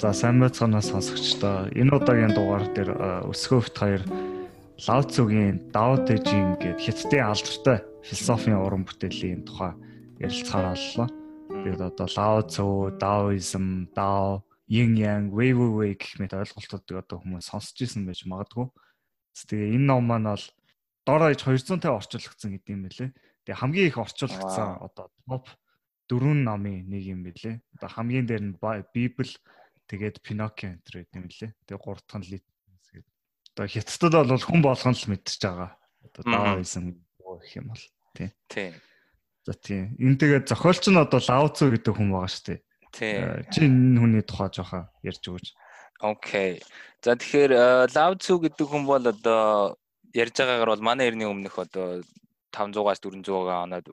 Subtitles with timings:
[0.00, 1.68] За сайн байцгаана сонсогчдоо.
[1.76, 2.96] Энэ удаагийн дугаар дээр
[3.28, 4.02] өсгөөфт хоёр
[4.88, 9.76] Лаоцугийн Дао Дэ Жин гэд хятадын алдартай философийн уран бүтээлийн тухай
[10.16, 11.08] ярилцахаар боллоо.
[11.52, 17.52] Тэгээд одоо Лаоцу, Даоизм, Дао, Yin Yang, Wei Wei Wei гэх мэт ойлголтуудыг одоо хүмүүс
[17.52, 18.72] сонсч ирсэн байж магадгүй.
[19.36, 20.46] Тэгээ энэ ном маань бол
[21.04, 23.12] дор хаяж 250 орчуулагдсан гэдэг юм байлээ.
[23.44, 25.44] Тэгээ хамгийн их орчуулагдсан одоо топ
[26.08, 27.60] дөрвөн номын нэг юм байлээ.
[27.76, 28.56] Одоо хамгийн дээр нь
[28.96, 29.36] Библи
[29.90, 31.50] Тэгээд Pinocchio энэ төр гэдэм лээ.
[31.66, 32.46] Тэгээд гурав дахь нь гээд.
[33.58, 35.70] Одоо хятадд бол хүн болгон л мэдчихэж байгаа.
[36.06, 38.30] Одоо Даоизм гэх юм бол тий.
[38.46, 38.70] Тий.
[39.42, 39.90] За тий.
[39.98, 42.60] Энэ тэгээд зохиолч нь одоо Лаоцу гэдэг хүн байгаа шүү дээ.
[42.94, 43.14] Тий.
[43.18, 45.48] Э, чи энэ хүний тухай жоохон ярьж өгөөч.
[46.06, 46.62] Окей.
[47.02, 49.74] За тэгэхээр э, Лаоцу гэдэг хүн бол одоо
[50.14, 52.06] ярьж байгаагаар бол манай эртний өмнөх одоо
[52.54, 53.26] 500-аас 400
[53.66, 53.86] оноод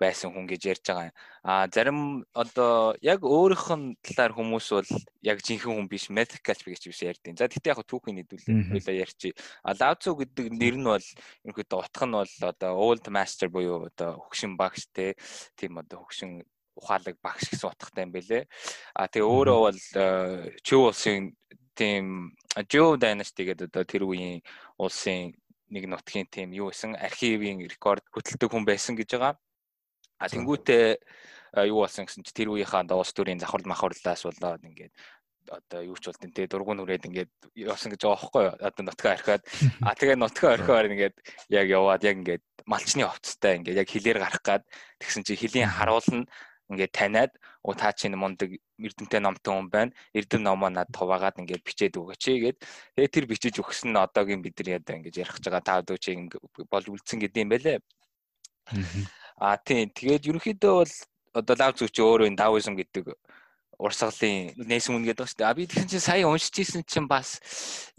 [0.00, 1.16] байсан хүн гэж ярьж байгаа юм.
[1.44, 1.98] А зарим
[2.34, 4.90] одоо яг өөрийнх нь талаар хүмүүс бол
[5.22, 9.34] яг жинхэнэ хүн биш, mythical гэж биш ярьдیں۔ За тэгтээ яг түүхийн нэдүүлээ хоёлаа ярьчих.
[9.62, 11.06] А Лавцу гэдэг нэр нь бол
[11.46, 15.14] ерөнхийдөө утга нь бол одоо old master буюу одоо хөгшин багш те
[15.54, 16.42] тийм одоо хөгшин
[16.74, 18.44] ухаалаг багш гэсэн утгатай юм бэлээ.
[18.98, 19.80] А тэгээ өөрөө бол
[20.66, 21.38] Чүү улсын
[21.74, 22.34] тийм
[22.70, 24.42] Жоо dynasty гэдэг одоо тэр үеийн
[24.78, 25.34] улсын
[25.74, 29.34] нэг нутгийн тийм юу гэсэн архивын рекорд хөтэлдэг хүн байсан гэж байгаа.
[30.18, 30.98] А тэнгуүтээ
[31.70, 34.92] юу болсон гэсэн чи тэр үеийнхаа улс төрийн завхарл махварлаас болоод ингээд
[35.50, 38.56] одоо юу ч болдсон те дургуун хүрээд ингээд явсан гэж байгаа байхгүй юу?
[38.64, 39.42] Одоо нутгаа архиад
[39.88, 41.16] а тэгээ нутгаа орхиоор ингээд
[41.52, 44.62] яг яваад яг ингээд малчны овцтой ингээд яг хилээр гарах гад
[44.98, 46.24] тэгсэн чи хилийн харуулна
[46.72, 49.92] ингээд таниад оо та чинь мундаг эрдэмтэй номтой хүн байна.
[50.16, 52.58] Эрдэм номоо над хуваагаад ингээд бичээд өгөөч гэгээд
[52.96, 55.64] тэгээ тэр бичиж өгсөн нь одоогийн бид нар яа ингээд ярих гэж байгаа.
[55.64, 56.16] Та өдөө чи
[56.72, 57.78] бол үлдсэн гэдэг юм байлээ
[59.38, 60.94] А тийм тэгээд ерөнхийдөө бол
[61.34, 63.14] одоо лав зүч өөрөө энэ даоизм гэдэг
[63.78, 65.50] урсгалын нээсэн үн гэдэг ба шүү дээ.
[65.50, 67.42] А би тэгсэн чинь сая уншиж исэн чинь бас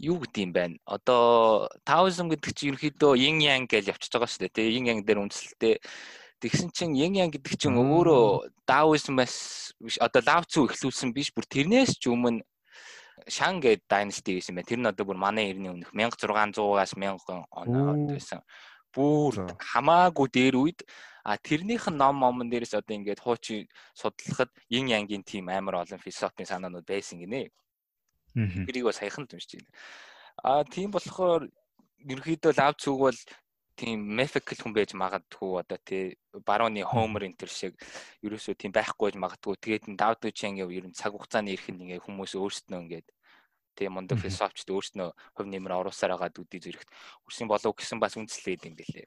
[0.00, 0.64] юу гэдэг юм бэ?
[0.88, 4.56] Одоо таоизм гэдэг чинь ерөнхийдөө yin yang гэж явчихж байгаа шүү дээ.
[4.56, 5.76] Тэгээ yin yang дээр үндэслэлтэй
[6.36, 11.48] Тэгсэн чинь yin yang гэдэг чинь өөрөө даоизмаас биш одоо лав зү эхлүүлсэн биш бүр
[11.48, 12.44] тэрнээс ч өмнө
[13.24, 14.68] Шан гэдэг dynasty гэсэн юм байна.
[14.68, 18.44] Тэр нь одоо бүр манай эртний өмнөх 1600-аас 1000 он байсан.
[18.92, 20.84] Бүр хамаагүй дээр үед
[21.26, 23.66] А тэрнийх нь ном момон дээрээс одоо ингээд хуучин
[23.98, 27.50] судлахад yin yang-ийн тим амар олон философийн санаанууд байсан гинэ.
[28.66, 29.70] Тэрийг бас саяхан уншиж байна.
[30.46, 31.50] А тийм болохоор
[32.06, 33.18] ерөнхийдөө лав зүг бол
[33.74, 36.14] тийм mythical хүн байж магадгүй одоо тий
[36.46, 37.74] барууны Homer энэ төр шиг
[38.22, 39.54] ерөөсөө тийм байхгүй байж магадгүй.
[39.58, 43.08] Тэгээд энэ Давд Чанг ер нь цаг хугацааны нь ингээ хүмүүс өөрсдөө ингээд
[43.76, 46.88] тийм мундаг философчд өөрснөө хувь нэмэр оруулсаар байгаа дүүдий зэрэгт
[47.28, 49.06] үрсэн болов гэсэн бас үндэслээд юм бэлээ.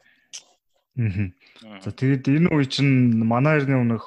[0.97, 1.81] Аа.
[1.83, 4.05] За тэгээд энэ үе чинь манай эртний өмнөх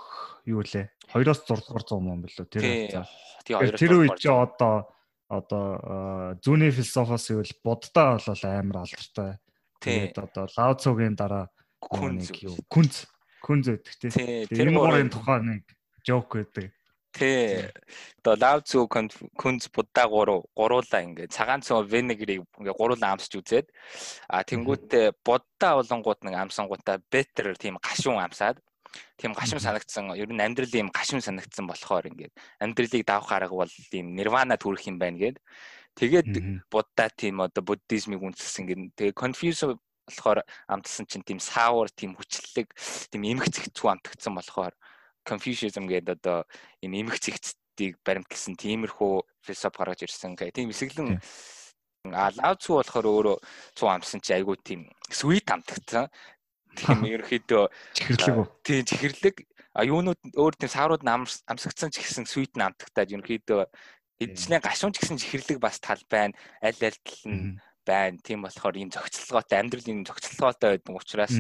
[0.48, 0.90] юу лээ?
[1.12, 2.64] 2-оос 6 дугаар зуун юм билүү тэр.
[2.90, 3.06] За.
[3.46, 4.90] Тэр үе чи одоо
[5.32, 9.40] одоо зүүнний философоос ивэл буддаа бол амар алдартай.
[9.80, 11.48] Тэгээд одоо лаоцогийн дараа
[11.80, 12.28] күнз
[12.68, 13.08] күнз
[13.40, 14.12] күнз гэдэг тийм.
[14.52, 15.64] Тэр гурийн тухай нэг
[16.04, 16.68] жок гэдэг.
[17.12, 17.68] Тий.
[18.24, 23.68] Одоо лавцу күнз будда гурав гуруулаа ингээ цагаан цоо венегрийг ингээ гуруулаа амсч үзээд
[24.32, 28.56] а тэнгуүтээ будда болонгууд нэг амсангуудаа бетер тийм гашуун амсаад
[29.20, 32.32] тийм гашим санагдсан ер нь амьдралын юм гашим санагдсан болохоор ингээд
[32.64, 35.36] амьдралыг давах арга бол тийм нирвана төрөх юм байна гэд.
[36.00, 39.60] Тэгээд будда тийм одоо буддизмыг үндэслсэн гэн тэгээд конфьюз
[40.08, 42.72] болохоор амтсан чинь тийм саавар тийм хүчлэг
[43.12, 44.74] тийм эмх зэгцүү амтгцсан болохоор
[45.22, 46.44] Confucianism гэдэг одоо
[46.82, 50.54] юм эмх зэгцдийг баримтлсан тиймэрхүү философи гаргаж ирсэн гэх.
[50.54, 51.22] Тийм эсэглэн
[52.10, 53.36] а лавцу болохоор өөрөө
[53.78, 56.10] цуу амсан чи айгүй тийм sweet амтгцсан
[56.74, 59.36] тийм ерөөхдөө чихэрлэг үү тийм чихэрлэг.
[59.72, 63.62] А юунууд өөр тийм саарууд амсгцсан ч гэсэн sweet амтгтаад ерөөхдөө
[64.18, 66.34] эдчнээ гашуун ч гэсэн чихэрлэг бас тал байна.
[66.58, 67.56] Аль аль тал нь
[67.86, 68.18] байна.
[68.22, 71.34] Тийм болохоор ийм зохицолгоотой амьдралын зохицолгоотой байдаг учраас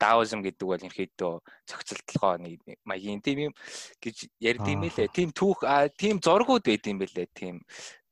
[0.00, 1.34] даоизм гэдэг бол ерөөхдөө
[1.68, 3.54] зохицолтолгооны маягийн тийм юм
[4.00, 5.08] гэж ярьд юм байлээ.
[5.12, 5.64] Тийм түүх
[5.96, 7.28] тийм зургууд байд юм байлээ.
[7.32, 7.62] Тийм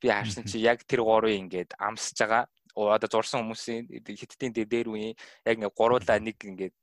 [0.00, 2.44] би харсан чи яг тэр гурвын ингээд амсж байгаа.
[2.76, 6.74] Одоо зурсан хүмүүсийн хиттийн дээр үеийн яг ингээд гуруулаа нэг ингээд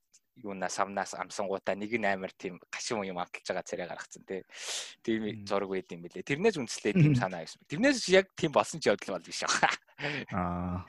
[0.43, 4.43] юунаас самнаас амсангуудаа нэг нь амар тийм гашуун юм амталж байгаа царай гаргацсан тий.
[5.01, 6.27] Тийм зураг байд юм бэлээ.
[6.27, 7.61] Тэрнээс үндэслээ тийм санаа байсан.
[7.65, 9.73] Тэрнээс яг тийм болсон ч явдал бол биш аа.
[10.31, 10.85] Аа.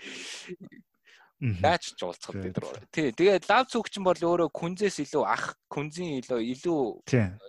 [1.39, 2.83] Даач ч уулзах бид нар.
[2.91, 3.15] Тий.
[3.15, 6.81] Тэгээд лав зүгчин бол өөрөө күнзээс илүү ах, күнзийн илүү илүү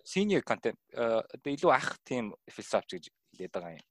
[0.06, 3.86] senior content одоо илүү ах тийм философч гэж хэлээд байгаа юм.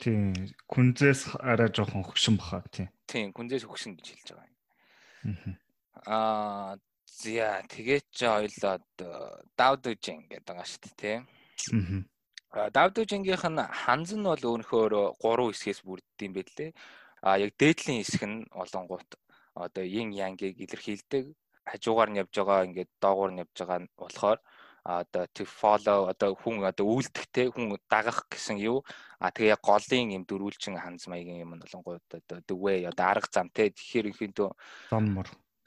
[0.00, 0.16] Тий.
[0.64, 2.88] Күнзээс арай жоохон хөгшин баха тий.
[3.04, 4.56] Тий, күнзээс хөгшин гэж хэлж байгаа юм.
[6.08, 6.80] Аа
[7.16, 8.84] За тэгээд ч ойлоод
[9.56, 11.16] Давд Жин гэдэг байгаа шүү дээ тий.
[12.76, 14.92] Давдужингийнх нь ханз нь бол өөрөөр
[15.24, 16.70] 3 хэсгээс бүрддэг юм байлээ.
[17.24, 19.10] А яг дээдлийн хэсэг нь олонгууд
[19.56, 21.24] одоо yin yang-ыг илэрхийлдэг.
[21.64, 24.38] Хажуугаар нь явж байгаа ингээд доогуур нь явж байгаа нь болохоор
[24.84, 28.86] одоо to follow одоо хүн одоо үйлдэхтэй хүн дагах гэсэн юу
[29.18, 33.28] а тэгээ яг голын юм дөрүүлчин ханз маягийн юм болонгууд одоо the way одоо арга
[33.34, 34.50] зам те тэгэхээр ихэнхдээ
[34.94, 35.26] зам мөр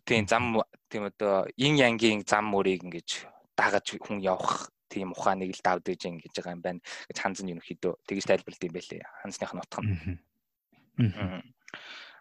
[0.10, 0.44] тийм зам
[0.90, 6.34] тийм одоо ин янгийн зам мөрийг ингэж дагаж хүн явах тийм ухааныг л давдаж ингэж
[6.34, 10.18] байгаа юм байна гэж ханз нь ерөнхийдөө тэгж тайлбарлалт юм байлээ ханзных нь утга нь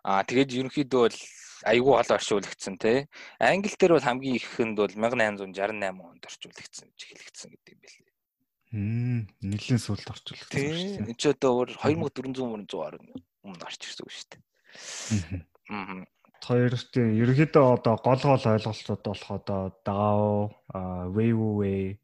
[0.05, 1.19] аа тэгээд ерөнхийдөө бол
[1.67, 3.07] айгүй хол орчуулагдсан тий.
[3.43, 8.07] Англи дээр бол хамгийн ихэнд бол 1868 онд орчуулагдсан гэж хэлэгдсэн гэдэг юм байна.
[8.69, 11.03] Хм, нэлийн сүлд орчуулагдсан шүү дээ.
[11.03, 13.03] Энд ч одоо 2400 100
[13.43, 14.43] өмнө орч ирсэн шүү дээ.
[15.75, 16.07] Аа.
[16.45, 20.51] Хоёрт ерөөдөө одоо гол гол ойлголтууд болох одоо DAO,
[21.13, 21.99] Wave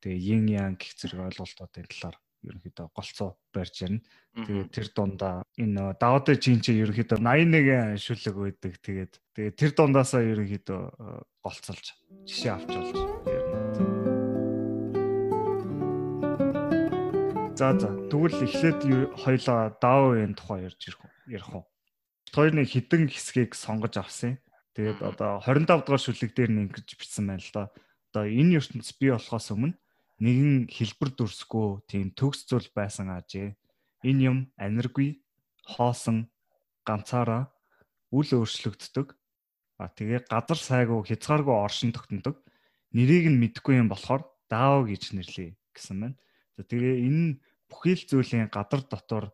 [0.00, 2.16] тэгээ Yin Yang гэх зэрэг ойлголтуудын талаар
[2.48, 4.00] ерөнхийдөө голцоо барьж байна.
[4.32, 8.72] Тэгээд тэр дундаа энэ даваад чинь чи ерөнхийдөө 81 шүлэг байдаг.
[8.80, 10.80] Тэгээд тэгээд тэр дундаасаа ерөнхийдөө
[11.44, 11.86] голцолж
[12.24, 12.90] жишээ авч болж
[17.60, 18.80] За за тэгвэл эхлээд
[19.20, 20.80] хоёлаа даавын тухай ярьж
[21.28, 21.68] ярих уу.
[22.30, 24.38] Хоёрны хідэн хэсгийг сонгож авсан.
[24.78, 27.62] Тэгээд одоо 25 дугаар шүлэг дээр нь ингэж бичсэн байна л да.
[28.14, 29.74] Одоо энэ ертөнц бий болохоос өмнө
[30.22, 33.56] нэгэн хэлбэр дүрсгүй тийм төгс зүйл байсан ажээ.
[34.06, 35.24] Энэ юм аниргүй,
[35.64, 36.30] хоосон,
[36.86, 37.50] ганцаараа
[38.12, 39.16] үл өөрчлөгддөг.
[39.80, 42.44] А тэгээ газар сайгүй хязгааргүй оршин тогтнодог.
[42.92, 46.16] Нэрийг нь мэдэхгүй юм болохоор даав гэж нэрлэе гэсэн байна.
[46.60, 49.24] Тэгээ энэ бүхий л зүйлийн гадар дотор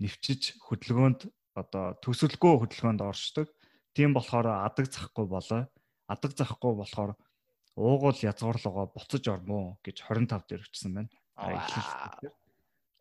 [0.00, 1.28] нэвчиж хөдөлгөөнд
[1.60, 3.48] одоо төсөлгүй хөдөлгөөнд оршдог.
[3.94, 5.68] Тийм болохоор адаг захгүй болоо.
[6.08, 7.12] Адаг захгүй болохоор
[7.76, 11.10] уугуул язгуурлогоо буцаж ормоо гэж 25 дээр өчсөн байна.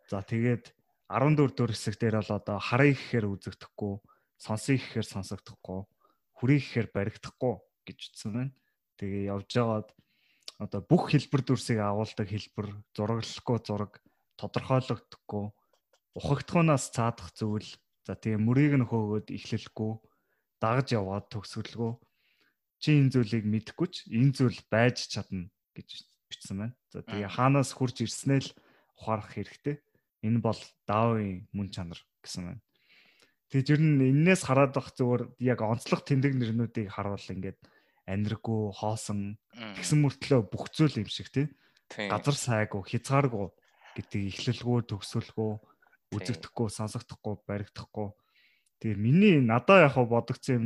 [0.09, 0.73] За тэгээд
[1.09, 3.93] 14 дэх хэсэг дээр бол одоо харъя гэхээр үзэгдэхгүй,
[4.37, 5.81] сонсъё гэхээр сонсогдохгүй,
[6.37, 7.53] хүрээ гэхээр баригдахгүй
[7.85, 8.53] гэж үтсэн байна.
[9.01, 9.89] Тэгээ явж байгаад
[10.61, 13.93] одоо бүх хэлбэр дүрсийг агуулдаг хэлбэр, зураглахгүй зураг,
[14.37, 15.45] тодорхойлогдохгүй,
[16.13, 17.69] ухагдхуунаас цаадах зүйл,
[18.09, 19.93] за тэгээ мөрийг нь хөөгөөд эхлэлгүй,
[20.57, 21.93] дагаж яваад төгсгөлгүй
[22.81, 25.45] чи энэ зүйлийг мэдэхгүй ч энэ зүйл байж чадна
[25.77, 26.75] гэж бичсэн байна.
[26.89, 28.49] За тэгээ хаанаас хурж ирснээ л
[28.97, 29.77] ухаарах хэрэгтэй.
[30.25, 30.57] Энэ бол
[30.89, 32.61] даавын мөн чанар гэсэн байна.
[33.53, 37.61] Тэгээд ер нь энээс хараад бах зүгээр яг онцлог тэмдэг нэрнүүдийг харуул ингээд
[38.09, 41.45] аниргүй, хоосон тэгсэн мөртлөө бүх зүйл юм шиг тий.
[41.93, 43.49] Газар сайгүй, хязгааргүй
[43.97, 45.51] гэдэг ихлэлгүй, төгсөлгүй,
[46.13, 48.09] үзэгдэхгүй, сонсогдохгүй, баригдахгүй.
[48.81, 50.65] Тэгээ миний надаа яг бодогдсон юм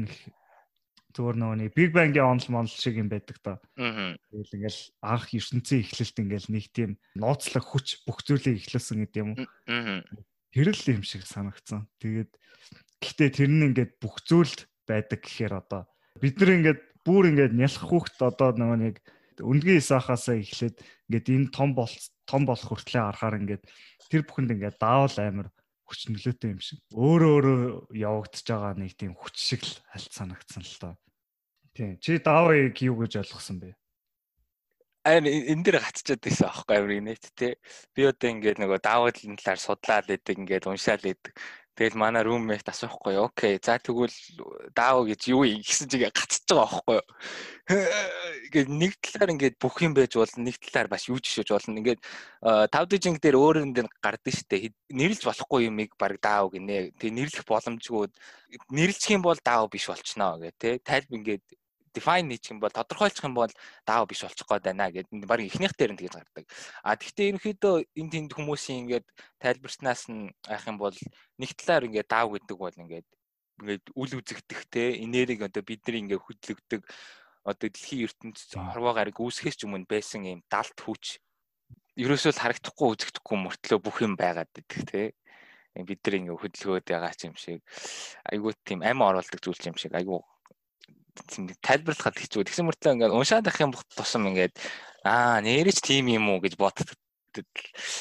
[1.13, 3.62] зүгээр нөгөө нэг Big Bang-ийн онол монол шиг юм байдаг та.
[3.78, 4.18] Аа.
[4.34, 9.30] Тэгэл ингээл анх ертөнцийн эхлэлт ингээл нэг тийм нууцлаг хүч бүх зүйлийг эхлүүлсэн гэдэг юм
[9.38, 9.45] уу.
[9.69, 10.01] Аа.
[10.50, 11.86] Тэр л юм шиг санагдсан.
[12.01, 12.34] Тэгээд
[12.98, 15.86] гэхдээ тэр нь ингээд бүх зүйлд байдаг гэхээр одоо
[16.18, 18.96] бид нар ингээд бүр ингээд нялх хүүхд одоо нөгөө нэг
[19.42, 20.78] өндгийн исахаасаа эхлээд
[21.10, 21.92] ингээд энэ том бол
[22.25, 23.64] том болох хүртлээр харахаар ингээд
[24.10, 25.48] тэр бүхэнд ингээд даавал амир
[25.88, 26.80] хүч нөлөөтэй юм шиг.
[26.96, 27.60] Өөрөө өөрөө
[27.92, 30.94] явагдаж байгаа нэг тийм хүч шиг л хальт санагдсан л тоо.
[31.75, 31.98] Тийм.
[32.00, 33.75] Чи даавыг юу гэж ойлгосон бэ?
[35.04, 37.60] Айн энэ дээр гацчаад байсан аахгүй амир инээт те.
[37.92, 41.36] Би одоо ингээд нөгөө даавын талаар судлаад идэг ингээд уншаал идэг.
[41.74, 43.18] Тэгэл манай roommate асуухгүй.
[43.18, 43.58] Окей.
[43.58, 44.13] За тэгвэл
[44.77, 47.08] даав гэж юу юм гэсэн чигээ гацж байгаа аахгүй юу?
[48.46, 50.46] Ингээд нэг талаар ингээд бүх юм байж болно.
[50.46, 51.82] Нэг талаар бас юу шиж болно.
[51.82, 52.01] Ингээд
[52.70, 54.70] тав дижинг дээр өөрөнд нь гардаг штэ.
[54.94, 56.94] Нэрлж болохгүй юмыг баг даав гинэ.
[57.01, 58.13] Тэг нэрлэх боломжгүй.
[58.70, 60.77] Нэрлчих юм бол даав биш болчихноо гэх те.
[60.77, 61.42] Тайлб ингээд
[61.93, 63.51] define хийчих юм бол тодорхойлчих юм бол
[63.85, 66.45] даав биш болчих гээд байна гэдэг баг эхнийх дээр нь тэгж гардаг.
[66.83, 69.05] А тэгвэл ерөнхийдөө энэ тэнд хүмүүсийн ингээд
[69.39, 70.97] тайлбарснаас нь айх юм бол
[71.38, 73.07] нэг талаар ингээд даав гэдэг бол ингээд
[73.62, 76.81] ингээд үл үзэгдэхтэй энерги одоо бидний ингээд хөдлөгдөг
[77.45, 81.19] одоо дэлхийн ертөнцийн хорвоо гариг үүсгэхээс ч өмнө байсан юм далд хүч
[82.00, 85.13] ерөөсөө л харагдахгүй үзэгдэхгүй мөртлөө бүх юм байгаад идэх те
[85.81, 87.62] бид нар ингээ хөдөлгөөд байгаа юм шиг.
[88.29, 89.93] Айгуу тийм ам оруулдаг зүйл юм шиг.
[89.97, 90.21] Айгуу
[91.62, 92.46] тайлбарлахад хэцүү.
[92.46, 94.58] Тэгсэн мөртлөө ингээд уншаад ах юм тусам ингээд
[95.05, 96.89] аа нэрэж тийм юм уу гэж боддог.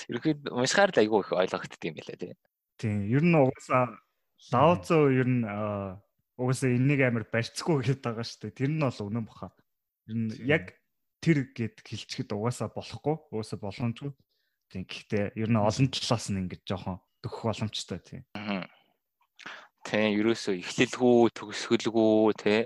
[0.09, 2.33] Ерөнхийд уншихаар л айгүй их ойлгогддог юм байлаа тий.
[2.81, 3.04] Тийм.
[3.12, 4.00] Ер нь угаасаа
[4.52, 5.45] лаоцо ер нь
[6.40, 8.57] угаасаа энэнийг амар барьцгүй гэдэг байгаа шүү дээ.
[8.57, 9.52] Тэр нь бол үнэн баха.
[10.09, 10.73] Ер нь яг
[11.21, 13.16] тэр гэд хэлчихэд угаасаа болохгүй.
[13.28, 14.12] Угаасаа боломжгүй.
[14.73, 14.88] Тийм.
[14.88, 18.25] Гэхдээ ер нь олон талаас нь ингэж жоохон төгөх боломжтой тийм.
[19.85, 20.09] Тийм.
[20.16, 22.61] Ерөөсөө эхлэлгүй, төгсгөлгүй тий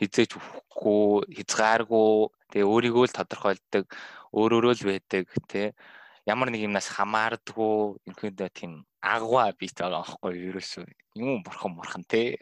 [0.00, 2.10] хизээч үхэхгүй, хязгааргүй
[2.52, 3.84] тэгээ өөрийгөө л тодорхойлдог,
[4.32, 5.72] өөрөөрөө л байдаг тий.
[6.26, 10.86] ямар нэг юмнаас хамаардгүй инхэндээ тийм агва бит байгаа байхгүй ерөөсөө.
[11.16, 12.34] Юм бурхан бурхан те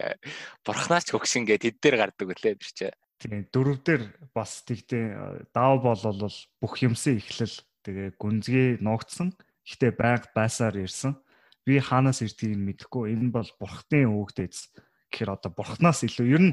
[0.64, 5.52] бурханаас ч хөгшин гэдэг хэд дээр гардаг үлээ тэр чинь тийм дөрөв дээр бас тэгтээ
[5.52, 11.16] даав болол бүх юмсын эхлэл тэгээ гүнзгий нуугдсан гэхдээ байг байсаар ирсэн.
[11.64, 13.16] Би хаанаас ирдгийг мэдэхгүй.
[13.16, 14.76] Энэ бол бурхтын үгдээс.
[15.08, 16.26] Гэхээр одоо бурхнаас илүү.
[16.28, 16.42] Ер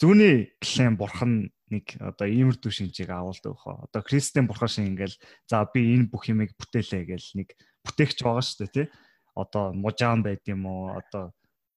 [0.00, 1.32] зүүнний клан бурхан
[1.72, 5.16] нэг одоо иймэрдүү шинжийг агуулдаг хоо одоо христийн бурхан шиг ингээл
[5.48, 7.48] за би энэ бүх юмыг бүтээлээ гэл нэг
[7.84, 8.86] бүтээгч байгаа шүү дээ тий.
[9.32, 10.92] Одоо мужаан байд юм уу?
[10.92, 11.32] Одоо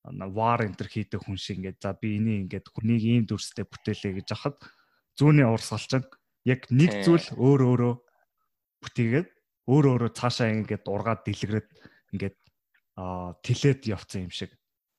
[0.06, 4.28] вар энтер хийдэг хүн шиг ингээд за би энийг ингээд хүнийг ийм дүрстэй бүтээлээ гэж
[4.38, 4.58] хахад
[5.18, 6.06] зүүнний урсгалчин
[6.46, 7.94] яг нэг зүйл өөр өөрөө
[8.86, 9.30] бүтээгээд
[9.66, 11.70] өөр өөрөө цаашаа ингээд ургаад дэлгэрээд
[12.14, 12.38] ингээд
[13.02, 14.54] аа тэлээд явцсан юм шиг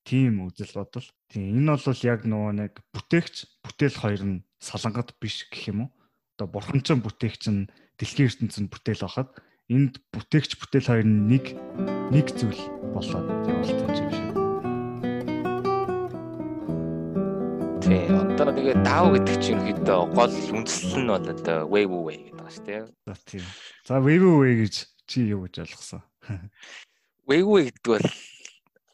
[0.07, 1.03] тийм үзэл бодол.
[1.27, 5.91] Тийм энэ бол яг нөгөө нэг бүтээгч бүтээл хоёр нь салангат биш гэх юм уу?
[6.39, 7.67] Одоо бурхан ч бүтээгч нь
[7.99, 9.35] дэлхийн ертөнцийн бүтээл байхад
[9.67, 11.45] энд бүтээгч бүтээл хоёр нь нэг
[12.15, 12.63] нэг зүйл
[12.95, 14.31] болоод явуулсан юм шиг.
[17.83, 22.39] Тэ одоо тэгээ даав гэдэг чинь ерөнхийдөө гол үндсэл нь бол одоо wave way гэдэг
[22.39, 22.83] байна шүү дээ.
[23.11, 23.45] За тийм.
[23.83, 24.75] За wave way гэж
[25.11, 26.03] чи юу гэж ойлгосон?
[27.27, 28.07] Wave гэдэг бол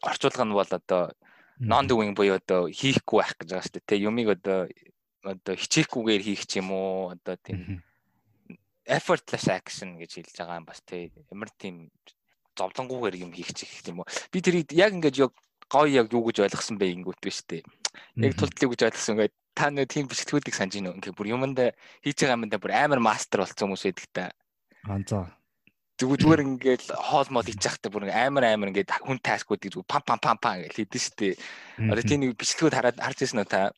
[0.03, 1.03] орчуулга нь бол одоо
[1.59, 3.87] non doing буюу одоо хийхгүй байх гэж байгаа шүү дээ.
[3.87, 4.59] Тэ юмыг одоо
[5.23, 7.79] одоо хичээхгүйгээр хийх ч юм уу одоо тийм
[8.83, 11.87] effortless action гэж хэлж байгаа юм бас тэ ямар тийм
[12.59, 14.09] зовлонгүйгээр юм хийх чих юм уу.
[14.31, 15.31] Би тэрийг яг ингээд яг
[15.71, 17.63] гоё яг юу гэж ойлгосон бэ ингэвт биш үү.
[18.19, 20.97] Яг тултлыг гэж ойлгосон ингээд та нөө тийм бичлэгүүдийг санаж гинөө.
[20.99, 21.59] Ингээд бүр юмд
[22.03, 24.25] хийж байгаа юмдаа бүр амар мастер болсон хүмүүс байдаг та.
[24.83, 25.31] Аа за
[25.93, 30.01] зүгээр зүгээр ингээд хоол мод хийж захтай бүр амар амар ингээд хүн таскууд гэж пам
[30.01, 31.37] пам пам пам гэж хийдэж штэ.
[31.77, 33.69] Одоо тийм нэг бичлэгүүд хараад харж ирсэн үү та?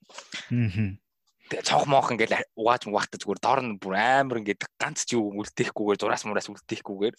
[1.46, 5.30] Тэгээ цонх моох ингээд угааж угаахтаа зүгээр дор нь бүр амар ингээд ганц ч юу
[5.44, 7.16] үлдээхгүйгээр зураас мураас үлдээхгүйгээр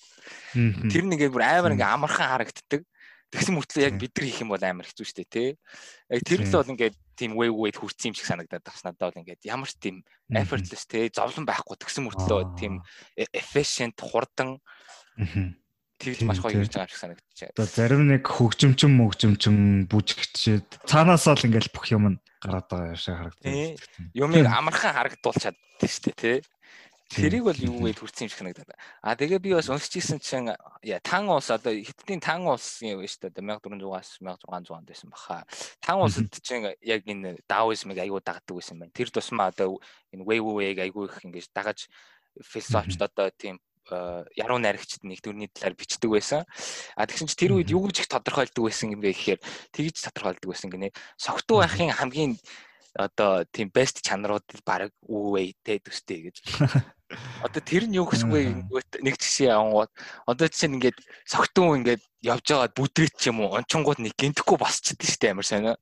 [0.90, 2.82] тэр нь ингээд бүр амар ингээд амархан харагддаг.
[3.30, 5.48] Тэгсэн мөртлөө яг бид нар хийх юм бол амар хэцүү штэ тий.
[6.10, 9.20] Яг тэр л бол ингээд тийм way way хүрсэн юм шиг санагдаад бас надад бол
[9.22, 9.96] ингээд ямар ч тийм
[10.30, 11.74] effortless тий зовлон байхгүй.
[11.74, 12.82] Тэгсэн мөртлөө тийм
[13.18, 14.62] e-, efficient хурдан
[15.99, 17.52] тэгж маш гоё хийж байгаа юм шиг санагдчихэ.
[17.56, 23.00] Одоо зарим нэг хөгжимчин мөгжимчин бүжигчээд цаанаасаа л ингээл бүх юм нь гараад байгаа юм
[23.00, 23.80] шиг харагддаг.
[24.12, 26.38] Юмыг амархан харагдуулж чаддаг шүү дээ тий.
[27.06, 28.75] Тэрийг бол юу вэ төрсэн юм шиг санагдаад.
[29.00, 30.50] А тэгээ би бас уншижсэн чинь
[30.82, 35.46] яа тан улс одоо хиттийн тан улсын юу шүү дээ 1400-аас 1600 онд байсан баха.
[35.78, 38.90] Тан улсад чинь яг энэ даоизмыг аягүй дагдаг байсан байна.
[38.90, 39.78] Тэр тусмаа одоо
[40.11, 41.87] энэ way-г аягүй их ингэж дагаж
[42.42, 46.45] философичд одоо тийм яруу найрагчд нэг төрний талаар бичдэг байсан.
[46.97, 49.40] А тэгсэн чинь тэр үед юу гэж их тодорхойлдог байсан юм бэ гэхээр
[49.73, 50.95] тэгж тодорхойлдог байсан гинэ.
[51.16, 52.35] Согтуу байхын хамгийн
[52.97, 56.37] одоо тийм best чанарууд баг үвэй тэ төстэй гэж.
[57.38, 58.66] Одоо тэр нь юу гэсгүй
[58.99, 59.93] нэг жишээ авангууд
[60.26, 64.59] одоо жишээ нь ингээд согтун ингээд явж байгаад бүдрээч ч юм уу ончонгууд нэг гинтэхгүй
[64.59, 65.78] босчихдээ штэ амар сайн.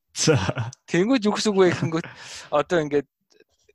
[0.85, 2.07] Тэнгүүд юу гэсгүй гэхэнгүүт
[2.53, 3.09] одоо ингээд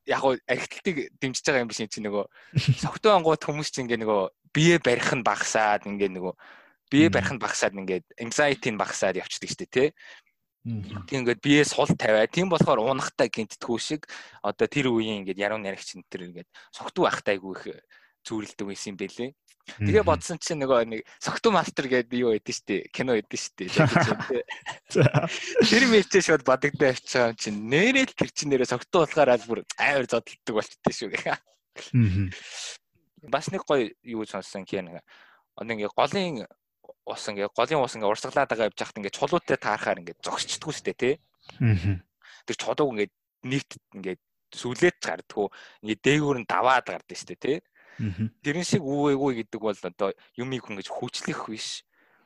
[0.09, 2.25] яг гоо архитектыг дэмжиж байгаа юм биш чинь нөгөө
[2.83, 4.21] согтун ангууд хүмүүс чинь ингээ нөгөө
[4.53, 6.33] бие барих нь багасаад ингээ нөгөө
[6.89, 9.89] бие барих нь багасаад ингээд anxiety нь багасаад явчихдаг штэ тий.
[11.05, 12.25] Тийм ингээд бие сул тавиа.
[12.25, 14.01] Тийм болохоор унахтай гинтдэггүй шиг
[14.41, 17.63] одоо тэр үеийн ингээд яруу наригч энэ төр ингээд согтуу байхтай айгүй их
[18.25, 19.31] зүүлдэг байсан юм бэлээ.
[19.77, 23.69] Тэгээ бодсон чинь нөгөө нэг согтуу мастер гэдэг юу байдэн штэ кино байдэн штэ.
[25.69, 30.09] Тэр мэлчээ шууд бодогдоо авчихсан чинь нэрэл тэр чин нэрээ согтуу болохоор аль бүр амар
[30.09, 31.37] зодтолдог болчтой шүү гэх.
[33.29, 35.05] Бас нэг гоё юу сонссон кино.
[35.61, 36.49] Нэг голын
[37.05, 40.93] ус ингээ голын ус ингээ урсгалаад байгаа явж хахад ингээ чулуутай таархаар ингээ зогсчдгүй штэ
[40.97, 41.13] тий.
[42.45, 43.09] Тэр чулууг ингээ
[43.45, 44.17] нийт ингээ
[44.53, 45.47] сүлээд гардггүй
[45.85, 47.57] ингээ дээгүүр нь даваад гардаг штэ тий.
[48.43, 51.83] Тэрэн шиг үүгээгүй гэдэг бол одоо юмыг хүн гэж хүчлэх биш.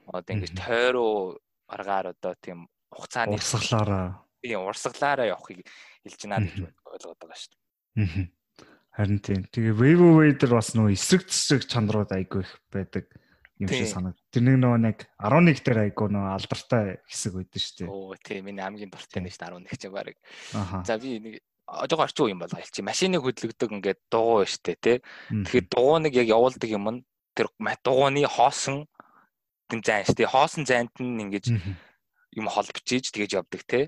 [0.08, 5.64] Одоо ингээ тойроо аргаар одоо тийм хугацааны урсгалаараа тийм урсгалаараа явахыг
[6.04, 8.28] хэлж байна гэж ойлгоод байгаа шүү дээ.
[8.94, 9.42] Харин тийм.
[9.50, 13.10] Тэгээ Wave Wader бас нөө эсрэг зэсрэг чанарууд айгүй их байдаг
[13.58, 14.20] юм шиг санагд.
[14.30, 17.90] Тэр нэг нөгөө нэг 11 дээр айгуу нөгөө алдартай хэсэг байдаг шүү дээ.
[17.90, 20.18] Оо тийм миний хамгийн дуртай нэг шүү дээ 11 ч баг.
[20.86, 21.36] За би нэг
[21.90, 22.86] жоо орчин үе юм болоо хэлчих.
[22.86, 24.98] Машиныг хөдөлгдөг ингээд дугуй штэ тий.
[25.30, 27.04] Тэгэхээр дугуйныг яг явуулдаг юм нь
[27.34, 27.48] тэр
[27.84, 28.86] дугуйны хоосон
[29.70, 30.30] гэн зайн штэ.
[30.30, 31.48] Хоосон зайд нь ингээд
[32.38, 33.86] юм хол бичиж тэгэж явдаг тий.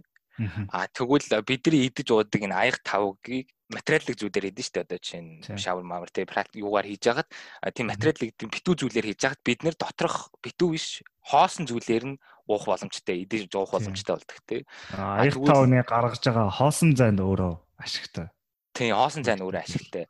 [0.74, 5.84] А тэгвэл бидний идэж уудаг энэ аяг тавгийг материалын зүйлээр хийдэж штэ одоо чинь шавар
[5.84, 7.30] мавар те практик юугаар хийж хагаад
[7.74, 12.70] тийм материалын битүү зүйлээр хийж хагаад бид нэр доторх битүү биш хоосон зүйлээр нь уух
[12.70, 14.58] боломжтой идэж уух боломжтой болдог те
[14.94, 18.28] аяг тавны гаргаж байгаа хоосон зайн өөрөө ашигтай
[18.74, 20.06] тийм хоосон зайн өөрөө ашигтай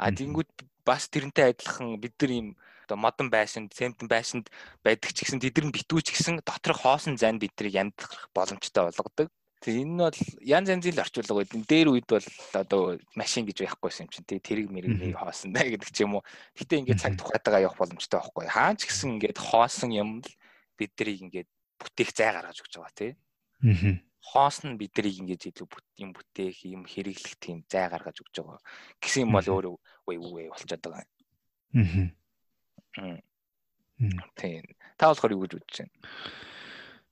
[0.00, 0.50] а тэгэнгүүт
[0.84, 2.48] бас тэрнтэй адилхан бид нар ийм
[2.90, 4.46] одоо модон байшинд, цемтэн байшинд
[4.82, 9.28] байдаг ч гэсэн тэд нар битүүч гэсэн доторх хоосон зайд биднийг амьдрах боломжтой болгодог.
[9.62, 11.52] Тэгээ энэ нь бол янз янзын л орчуулга байд.
[11.68, 15.68] Дээр үед бол одоо машин гэж байхгүйсэн юм чинь тий тэрэг мэрэг нэг хоосон даа
[15.68, 16.26] гэдэг ч юм уу.
[16.56, 18.48] Гэтэ ингээд цаг тухайтайгаа явах боломжтой байхгүй.
[18.48, 20.30] Хаан ч гэсэн ингээд хоосон юм л
[20.80, 23.12] биднийг ингээд бүтээх зай гаргаж өгч байгаа тий.
[23.60, 25.68] Аа хоос нь биднийг ингэж илүү
[26.04, 28.60] юм бүтээх, юм хэрэглэх тийм зай гаргаж өгч байгаа.
[29.00, 29.74] Гэсэн юм бол өөрөө
[30.12, 31.08] үе үе болчиход байгаа.
[33.00, 33.18] Аа.
[34.36, 34.64] Тийм.
[34.96, 35.92] Та болохоор юу гэж бодож байна?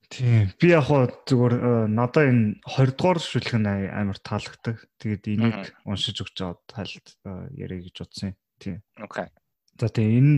[0.09, 0.49] Тийм.
[0.57, 4.77] Би яг хоо зүгээр э, надаа энэ 20 дугаар шүлэх нь амар таалагддаг.
[4.97, 8.37] Тэгээд энийг уншиж өгч аваад тайлд э, яриа гэж бодсон юм.
[8.57, 8.77] Тийм.
[8.97, 9.29] Окей.
[9.77, 10.33] За тийм энэ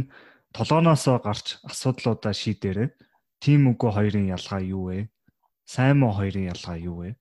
[0.52, 2.92] толгооноос гарч асуудлуудаа шийдээрэй.
[3.40, 5.08] Тим үгүй хоёрын ялгаа юу вэ?
[5.72, 7.16] Сайн муу хоёрын ялгаа юу вэ?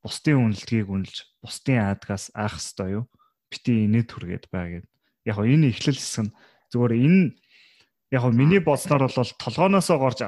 [0.00, 3.04] Бусдын үнэлтгийг үнэлж, бусдын аадгаас айх ёстой юу?
[3.52, 4.86] Бити инээд түргээд бай гэд.
[5.28, 6.34] Яг гоо энэ эхлэл хэсэг нь
[6.72, 7.36] зүгээр энэ
[8.16, 10.20] яг гоо миний бодсноор бол толгооноосоо горж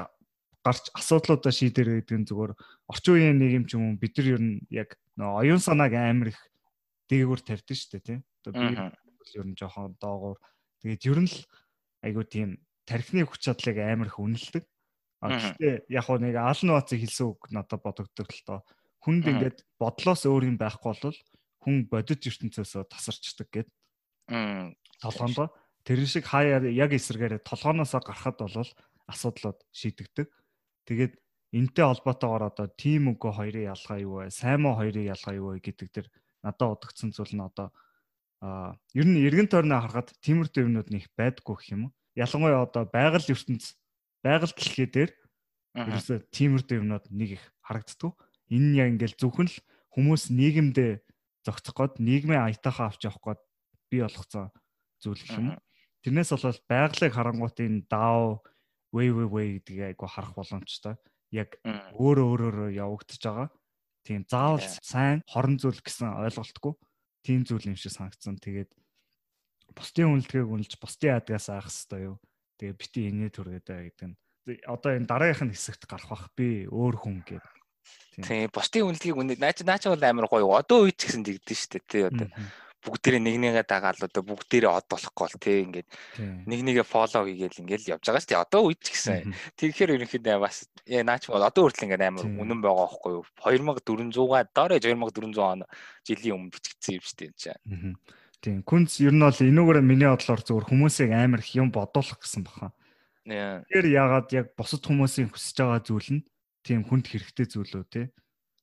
[0.61, 2.53] гарч асуудлуудаа шийдэр гэдэг нь зүгээр
[2.85, 6.39] орчин үеийн нийгэм ч юм уу бид нар ер нь яг оюун санааг амар их
[7.09, 8.21] дээгүүр тавьдаг шүү дээ тийм.
[8.45, 8.77] Одоо би
[9.41, 10.37] ер нь жоохон доогуур
[10.85, 11.37] тэгээд ер нь л
[12.05, 14.63] айгуу тийм тархины хүч чадлыг амар их үнэлдэг.
[15.23, 18.59] Гэхдээ яг хөө нэг Алан Ватцыг хэлсэн үг надад бодогддог л тоо.
[19.01, 21.17] Хүнд ингээд бодлоос өөр юм байхгүй бол
[21.63, 23.69] хүн бодит ертөнцөөсөө тасарчдаг гэд.
[25.01, 25.49] Толгоонд
[25.85, 28.69] тэр шиг хаяа яг эсэргээрээ толгооноосоо гарахад бол
[29.09, 30.27] асуудлууд шийдэгдэг.
[30.89, 31.13] Тэгээд
[31.53, 34.33] энтэй холбоотойгоор одоо тим үгүй хоёрын ялгаа юу вэ?
[34.33, 36.07] Сайн муу хоёрын ялгаа юу вэ гэдэг дэр
[36.41, 37.69] надад удагдсан зүйл нь одоо
[38.41, 41.91] а ер нь эргэн тойрноо харахад тиймэр дэвнүүд нэг байдгүй гэх юм уу?
[42.17, 43.77] Ялангуяа одоо байгаль ертөнц
[44.25, 45.11] байгаль дэлхий дээр
[45.77, 48.17] ерөөсө тиймэрдүү юмнууд нэг их харагддаг.
[48.49, 49.57] Энэ нь яг ингээл зөвхөн л
[49.93, 50.91] хүмүүс нийгэмдээ
[51.45, 53.41] зогцох гээд нийгмийн аятайхаа авч явах гээд
[53.93, 54.49] бий болгоцсон
[54.97, 55.47] зүйл юм.
[56.01, 57.85] Тэрнээс болоод байгалыг харангуут энэ
[58.95, 60.95] way way гэдгийг айгу харах боломжтой.
[61.29, 61.59] Яг
[61.93, 63.49] өөрөө өөрөөрөө явагдаж байгаа.
[64.07, 66.73] Тийм заавал сайн хорон зүйл гэсэн ойлголтгүй
[67.25, 68.37] тийм зүйл юм шиг санагдсан.
[68.39, 68.71] Тэгээд
[69.73, 72.15] бусдын үнэлтгийг үнэлж бусдын ядгаас айх хэрэгтэй юу?
[72.59, 74.17] Тэгээ бити инээ түргээд бай гэдэг нь
[74.69, 77.55] одоо энэ дараагийнх нь хэсэгт гарах бах би өөр хүн гэдэг.
[78.21, 80.53] Тийм бусдын үнэлгийг үнэ наач наач бол амар гоё.
[80.53, 82.29] Одоо үеч гэсэн дигдэн шүү дээ тий одоо
[82.85, 85.87] бүгдээрээ нэг нэгээ дагаал одоо бүгдээрээ од болохгүй бол тий ингээд
[86.45, 88.43] нэг нэгээ фоллоу хийгээл ингээд явж байгаа дээ.
[88.45, 89.33] Одоо үеч гэсэн.
[89.57, 93.25] Тэгэхээр ерөнхийдөө бас яа наач бол одоо хүртэл ингээд амар үнэн байгаа байхгүй юу?
[93.41, 95.61] 2400-аа доор 2400 он
[96.05, 97.97] жилийн өмнө бичигдсэн юм дээ энэ чинь.
[98.45, 98.61] Тийм.
[98.61, 102.69] Күнц ер нь бол энүүгээр миний бодлоор зөвхөн хүмүүсийг амар их юм бодуулах гэсэн баха.
[103.25, 106.25] Тэгэхээр яагаад яг бусад хүмүүсийн хүсэж байгаа зүйл нь
[106.61, 108.05] тийм хүнд хэрэгтэй зүйлөө тий.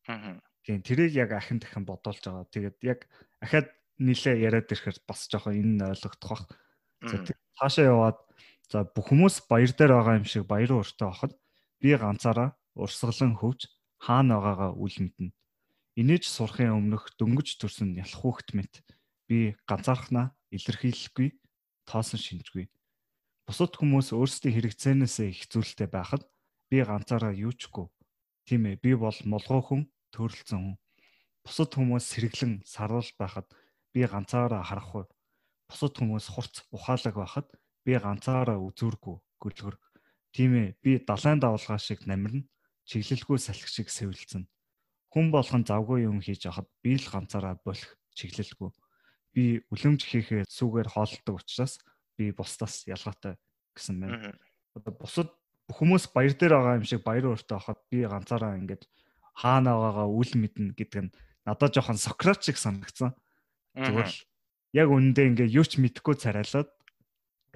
[0.06, 0.38] Аа.
[0.62, 2.46] Тийм тэрийг яг ахин дахин бодуулж байгаа.
[2.54, 3.10] Тэгээд яг
[3.42, 6.46] ахаад нилээ яриад ирэхээр бас жоохон энэ нь ойлгогдох бах.
[7.02, 7.18] За
[7.58, 8.18] цаашаа яваад
[8.70, 11.34] за бүх хүмүүс баяр дээр байгаа юм шиг баяр өөртөө авахд
[11.82, 13.66] би ганцаараа урсгалан хөвж
[13.98, 15.34] хаана байгаагаа үл мэднэ.
[15.98, 18.86] Инээж сурахын өмнөх дөнгөж төрсөн ялах хүүхэд мэт
[19.28, 21.28] би ганцаархнаа илэрхийлэхгүй
[21.88, 22.66] тоосон шинжгүй.
[23.46, 26.22] Бусад хүмүүс өөрсдийн хэрэгцээнээсээ их зүйлтэй байхад
[26.70, 27.86] би ганцаараа юу ч үгүй.
[28.46, 29.82] Тийм ээ би бол молгоо хүн,
[30.14, 30.76] төрөлцөн хүн.
[31.42, 33.48] Бусад хүмүүс сэргэлэн саруул байхад
[33.92, 35.04] би ганцаараа харахгүй.
[35.68, 37.48] Бусад хүмүүс хурц ухаалаг байхад
[37.84, 39.76] би ганцаараа үзүүргүй гүлгэр.
[40.32, 42.46] Тийм ээ би далайн давлгаа шиг намирна,
[42.86, 44.46] чиглэлгүй салхи шиг сэвэлцэн.
[45.12, 48.70] Хүн болгон завгүй юм хийж ахад би л ганцаараа болох чиглэлгүй
[49.32, 51.80] би үлэмж хийхээ сүүгээр хоолдог учраас
[52.16, 53.36] би бусдаас ялгаатай
[53.72, 54.36] гэсэн байна.
[54.76, 55.28] Одоо бусад
[55.72, 58.84] хүмүүс баяр дээр байгаа юм шиг баяр өөртөө хахад би ганцаараа ингээд
[59.36, 61.14] хаана байгаагаа үл мэднэ гэдэг нь
[61.48, 63.16] надад жоохон Сократ шиг санагдсан.
[63.72, 64.12] Зүгээр
[64.76, 66.70] яг үнэндээ ингээд юу ч мэдэхгүй царайлаад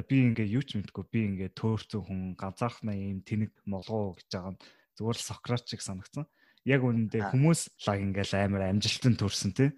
[0.08, 4.52] би ингээд юу ч мэдэхгүй би ингээд төөрцөн хүн ганцаархнаа юм тэнэг молгоо гэж байгаа
[4.56, 4.60] нь
[4.96, 6.24] зүгээр л Сократ шиг санагдсан.
[6.64, 9.70] Яг үнэндээ хүмүүс лаг ингээд амар амжилтанд төрсэн тий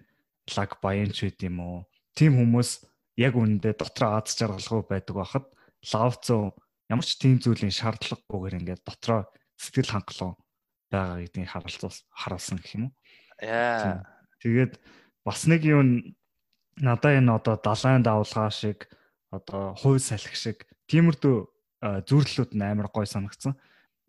[0.55, 1.79] лаг баянч байд юм уу?
[2.15, 2.69] Тим хүмүүс
[3.19, 5.45] яг үнэндээ дотроо аз жаргалгүй байдаг байхад
[5.93, 6.55] лавцоо
[6.89, 9.27] ямар ч тийм зүйлийн шаардлагагүйгээр ингээд дотроо
[9.59, 10.35] сэтгэл хангалуун
[10.89, 12.93] байгаа гэдгийг харуулсан харуулсан гэх юм уу?
[13.43, 14.03] Яа.
[14.41, 14.79] Тэгээд
[15.23, 16.15] бас нэг юм
[16.79, 18.87] надаа энэ одоо далайн давлгаа шиг
[19.29, 20.57] одоо хувь салхи шиг
[20.89, 21.37] тиймэрдүү
[22.07, 23.55] зүрлэлүүд нь амар гой санагдсан.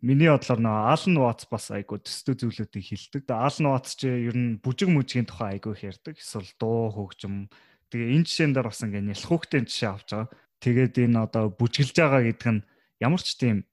[0.01, 3.29] Миний бодлоор нөө Алан Ватс бас айгу төстэй зүйлүүдийг хилдэг.
[3.29, 6.17] Алан Ватс ч ер нь бүжиг мүжгийн тухай айгу их ярьдаг.
[6.17, 7.45] Эсвэл дуу хөгжим.
[7.91, 10.29] Тэгээ энэ жишээн дээр бас ингээ нялх хүүхдийн жишээ авч байгаа.
[10.63, 12.65] Тэгээд энэ одоо бүжгэлж байгаа гэдэг нь
[13.03, 13.67] ямар ч тийм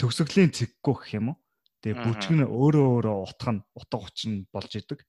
[0.00, 1.38] төгсгөлийн цэггүй гэх юм уу.
[1.84, 5.04] Тэгээ бүжиг нь өөрөө өөрөө утга нь утга учир нь болж идэг.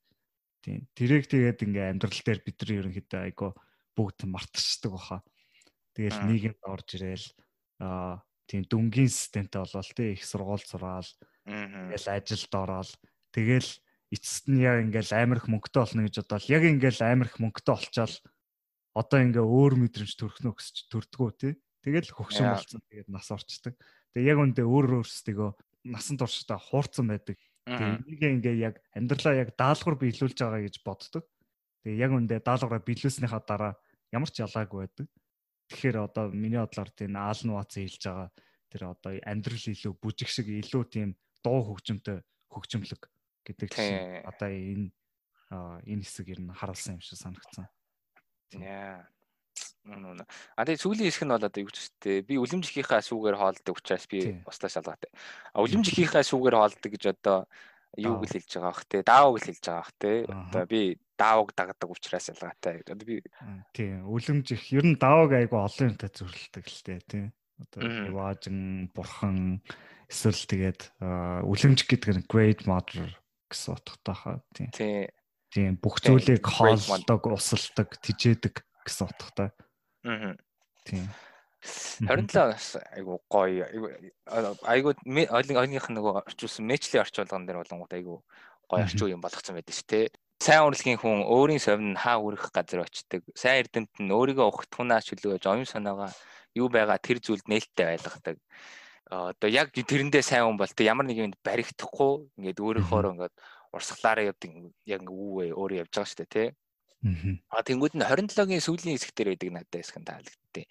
[0.60, 0.84] Тийм.
[0.92, 3.48] Тэрэг тэгээд ингээ амьдрал дээр бид нар ерөнхийдөө айгу
[3.96, 5.18] бүгд мартчихдаг баха.
[5.96, 7.26] Тэгээл нийгэмд орж ирээл
[7.80, 11.06] аа тийм дүнгийн системтэй болол тий их сургууль сураад
[11.46, 12.90] ингээл ажилд ороод
[13.30, 13.70] тэгэл
[14.10, 18.14] эцэст нь яг ингээл амирх мөнгөтэй болно гэж бодоод яг ингээл амирх мөнгөтэй олчаал
[18.94, 21.52] одоо ингээ өөр мэдрэмж төрхнө гэсч төрдгөө тий
[21.86, 22.82] тэгэл хөгшин болцсон.
[22.90, 23.74] Тэгээд нас орчдөг.
[24.12, 25.50] Тэгээ яг үндэ өөр өөрсдөө
[25.88, 27.38] насан туршдаа хуурцсан байдаг.
[27.64, 31.24] Тэгээ ингээ яг амьдралаа яг даалгавар биелүүлж байгаа гэж боддог.
[31.86, 33.72] Тэгээ яг үндэ даалгавраа биелүүлснийхаа дараа
[34.12, 35.06] ямар ч ялгаагүй байдаг.
[35.70, 38.28] Тэгэхээр одоо миний бодлоор тийм аалн вац хэлж байгаа
[38.74, 41.08] тэр одоо амьдрал илүү бүжиг шиг илүү тийм
[41.46, 42.20] дуу хөгжимтэй
[42.50, 43.02] хөгжимлөг
[43.44, 44.90] гэдэг чинь одоо энэ
[45.86, 47.66] энэ хэсэг ер нь харуулсан юм шиг санагдсан.
[48.56, 49.06] Яа.
[50.54, 54.06] А тэгээ сүүлийн хэсэг нь бол одоо юу ч үстэй би үлэмжийнхийнхаа сүүгээр хоолдог учраас
[54.06, 55.10] би устаа шалгаатай.
[55.56, 57.48] А үлэмжийнхийнхаа сүүгээр хоолдог гэж одоо
[57.98, 60.80] юу гэл хэлж байгаа бах те даавг л хэлж байгаа бах те одоо би
[61.18, 63.18] даавг дагдаг учраас ялгаатай гэж одоо би
[63.74, 67.26] тийм үлэмж их ер нь даавг айгу олон юмтай зөвлөлдөг л те тийм
[67.58, 69.58] одоо яваажин бурхан
[70.06, 73.10] эсвэл тэгээд үлэмж гэдэг нь great mother
[73.50, 74.70] гэсэн утгатай хаа тийм.
[75.50, 79.50] Тийм бүх зүйлийг хоолдог, усалдаг, тижээдэг гэсэн утгатай.
[80.06, 80.38] Аа.
[80.86, 81.10] Тийм.
[81.60, 83.66] 27 айгу гоё
[84.64, 88.24] айгу ойных нөгөө орчуулсан мэчлийн орчуулган дээр болонгууд айгу
[88.70, 90.06] гоё орчуу юм болгоцсон байдаг шүү дээ.
[90.40, 93.28] Сайн урлагийн хүн өөрийн совин хаа үрэх газар очдөг.
[93.36, 96.16] Сайн эрдэмт нь өөрийгөө ухтхунаа чөлөөгөж оюун санаагаа
[96.56, 98.40] юу байгаа тэр зүйлд нээлттэй байлгадаг
[99.10, 103.34] одоо яг тэрэндээ сайн хүн бол тэ ямар нэг юмд баригдахгүй ингээд өөрийнхөө ингээд
[103.74, 104.50] урсгалаараа явдаг
[104.86, 106.48] яг үүвээ өөрөө явж байгаа шүү дээ тий.
[107.50, 110.66] Аа тэнгууд нь 27-гийн сүүлийн хэсэг дээр байдаг надад хэсэг таалагдтыг.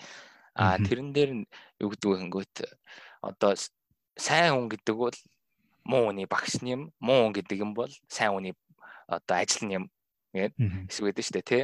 [0.56, 1.46] Аа тэрэн дээр нь
[1.84, 2.56] юу гэдэг вэ хөнгөт
[3.20, 3.52] одоо
[4.16, 5.18] сайн хүн гэдэг бол
[5.84, 8.56] муу хүний багш юм, муу хүн гэдэг юм бол сайн хүний
[9.08, 9.86] одоо ажил юм
[10.34, 10.54] гээд
[10.90, 11.64] хэсэг байдаг шүү дээ тий.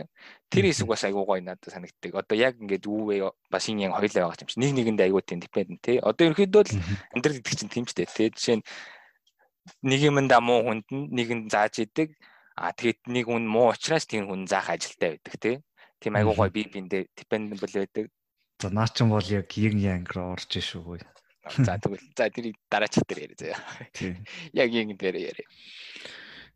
[0.49, 2.11] Тэр хэсэг бас айгуу гоё надад санагддаг.
[2.17, 3.19] Одоо яг ингээд үүвээ
[3.51, 4.59] бас энэ яг хоёлаа байгаа юм чи.
[4.59, 5.97] Нэг нэгэндээ айгуу тийм dependent тий.
[6.01, 6.77] Одоо ерөөхдөө л
[7.13, 8.29] амьдрал гэдэг чинь тийм ч дээ тий.
[8.33, 8.65] Жишээ нь
[9.85, 12.17] нэг юмд муу хүнд нэгэнд зааж идэг.
[12.55, 15.55] А тэгэд нэг хүн муу учраас тэр хүн заах ажилтай байдаг тий.
[16.01, 18.09] Тийм айгуу гоё бие биендээ dependent байдаг.
[18.61, 21.03] За наа чин бол яг yin yang руу орж шүүгүй.
[21.45, 23.59] За тэгвэл за тэрийг дараачих дээр яриа заяа.
[24.65, 25.45] Яг yin дээр яриа.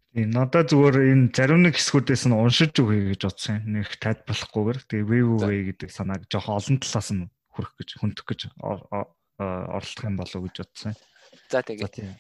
[0.10, 3.62] Тийм надад зүгээр энэ зарим нэг хэсгүүдээс нь уншиж өгье гэж бодсон.
[3.70, 10.06] Нэг тайлбарлахгүйгээр тэгээ VVV гэдэг санааг жоох олон талаас нь хүрэх гэж хүндэх гэж оролдох
[10.10, 10.98] юм болов уу гэж бодсон.
[11.54, 12.18] За тэгээ.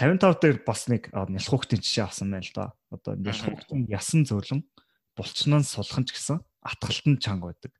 [0.00, 2.72] 55 дээр бас нэг нялхуугтын жишээ авсан байл да.
[2.88, 4.64] Одоо нялхуугтын ясан зөөлөн
[5.12, 7.76] булчнаас сулхан ч гэсэн атгалтан чанга байдаг.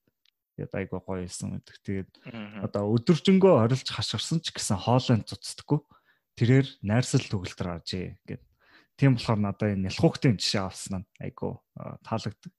[0.60, 1.76] Тэгээд айгуу гоё юмсан байдаг.
[1.86, 2.10] Тэгээд
[2.66, 5.80] одоо өдөржингөө орилж хашгирсан ч гэсэн хоолойн цуцдаггүй.
[6.36, 8.42] Тэрээр найрсал төгөлтөр аржээ гэд
[8.98, 11.62] Тийм болохоор надад энэ нялхуугтын жишээ авсан нь айгу
[12.02, 12.50] таалагддаг.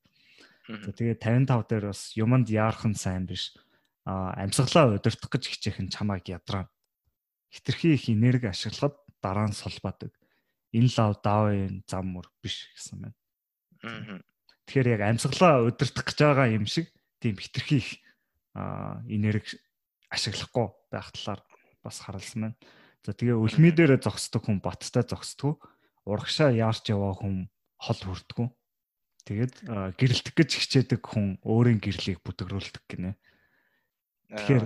[0.88, 3.52] За тэгээ 55 дээр бас юмд яархан сайн биш.
[4.08, 6.72] А амьсгалаа удирдах гэж хичээх нь чамайг ядраа.
[7.52, 10.16] Хитрхи их энерги ашиглахад дараа нь сулбадаг.
[10.72, 14.24] Энэ лав давын зам мөр биш гэсэн байна.
[14.64, 16.88] Тэгэхээр яг амьсгалаа удирдах гэж байгаа юм шиг
[17.20, 17.90] тийм хитрхи их
[19.12, 19.60] энерги
[20.08, 21.44] ашиглахгүй байх талаар
[21.84, 22.58] бас харалсан байна.
[23.04, 25.60] За тэгээ үлмий дээр зогсдог хүн баттай зогсдог
[26.10, 28.48] урагшаа яарч яваа хүн хол хүрдгүү.
[29.30, 29.56] Тэгээд
[29.94, 33.14] гэрэлтэх гэж хичээдэг хүн өөрийн гэрлийг бүтгрүүлдэг гинэ.
[34.30, 34.66] Тэгэхээр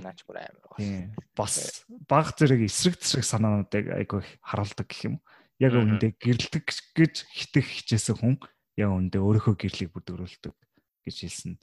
[1.36, 5.16] бас баг зэрэг эсрэг зэрэг санаануудыг айгүй харуулдаг гэх юм.
[5.60, 6.64] Яг үүндээ гэрэлтэх
[6.96, 8.36] гэж хитэх хичээсэн хүн
[8.80, 10.56] яг үүндээ өөрийнхөө гэрлийг бүтгрүүлдэг
[11.08, 11.60] гэж хэлсэн.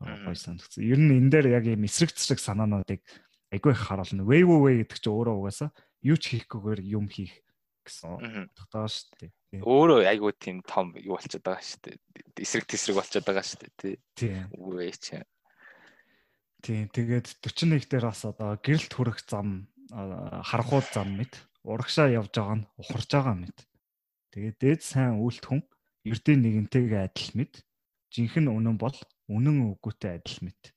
[0.00, 0.84] Гой санагдсан.
[0.84, 3.00] Ер нь энэ дээр яг юм эсрэг зэрэг санаануудыг
[3.52, 4.28] айгүй харуулна.
[4.28, 5.70] Way way гэдэг чинь өөрөө угаасаа
[6.04, 7.32] юу ч хийхгүйгээр юм хийх
[7.86, 9.62] гэсэн утгатай шүү дээ.
[9.62, 11.96] Өөрөө айгуу тийм том юу болчиход байгаа шүү дээ.
[12.42, 13.96] Эсрэг тесрэг болчиход байгаа шүү дээ.
[14.18, 14.34] Тий.
[14.58, 15.22] Үгүй чи.
[16.66, 16.84] Тий.
[16.90, 22.68] Тэгээд 41 дээр бас одоо гэрэлт хүрэх зам харахууд зам мэд урагшаа явж байгаа нь
[22.78, 23.58] ухарж байгаа мэд.
[24.34, 25.62] Тэгээд дээд сайн үйлт хүн
[26.06, 27.62] эрдийн нэгэнтэйгээ адил мэд.
[28.14, 28.94] Жинхэнэ үнэн бол
[29.30, 30.74] үнэн үгүйтэй адил мэд.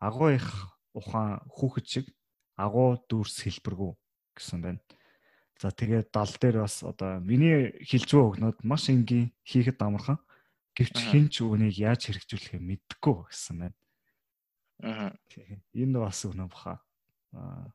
[0.00, 0.48] Агуу их
[0.96, 2.06] ухаан хүүхэд шиг
[2.56, 3.92] агуу дүүрс хэлбэргүй
[4.36, 4.80] гэсэн байна.
[5.62, 10.18] За тэгээд дал дээр бас одоо миний хилж буй өгнөд маш энгийн хийхэд амархан
[10.74, 13.78] гэвч хэн ч үүнийг яаж хэрэгжүүлэхээ мэдэхгүй гэсэн байна.
[14.82, 15.14] Аа.
[15.70, 16.82] Энэ бас үнэн баха.
[17.30, 17.70] Аа.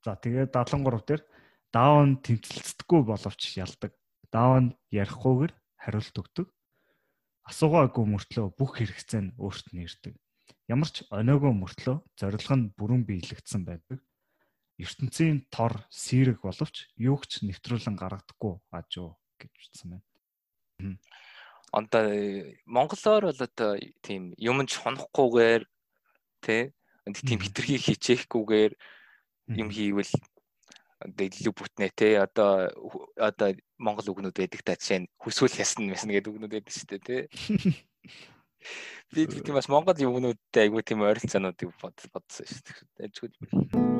[0.00, 1.22] За тэгээд 73 дээр
[1.68, 3.92] даун тэмцэлцдэггүй боловч ялдаг.
[4.32, 5.52] Даун ярихгүйгээр
[5.84, 6.48] хариулт өгдөг.
[7.44, 10.16] Асуугаагүй мөртлөө бүх хэрэгцээ нь өөрт нь ирдэг.
[10.72, 14.00] Ямар ч онойгоо мөртлөө зорилго нь бүрэн биелэгдсэн байдаг
[14.78, 20.98] ертөнцийн тор сэрэг боловч юу ч нэвтрүүлэн гаргадаггүй ажуу гэж утсан байна.
[21.70, 22.06] Одоо
[22.66, 25.62] Монголоор бол одоо тийм юм ч хонохгүйгээр
[26.42, 26.74] тий
[27.06, 28.72] тийм хитрхи хичээхгүйгээр
[29.60, 30.12] юм хийвэл
[31.04, 32.72] илүү бүтнэ те одоо
[33.20, 37.02] одоо монгол үгнүүд байдаг та жишээ нь хүсвэл ясна мэсна гэдэг үгнүүд байдаг шүү дээ
[37.04, 37.16] те
[39.14, 43.94] би тийм бас монгол үгнүүдтэй айгүй тийм ойролцоонуудыг бодсон шүү дээ.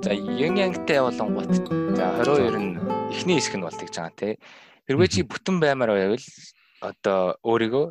[0.00, 1.52] За yin yang-тэй болонгууд
[2.00, 2.80] за 22 нь
[3.12, 4.40] эхний хэсэг нь бол тэгж байгаа те.
[4.88, 6.24] Хэрвээ чи бүтэн баймаар байвал
[6.80, 7.86] одоо өөрийгөө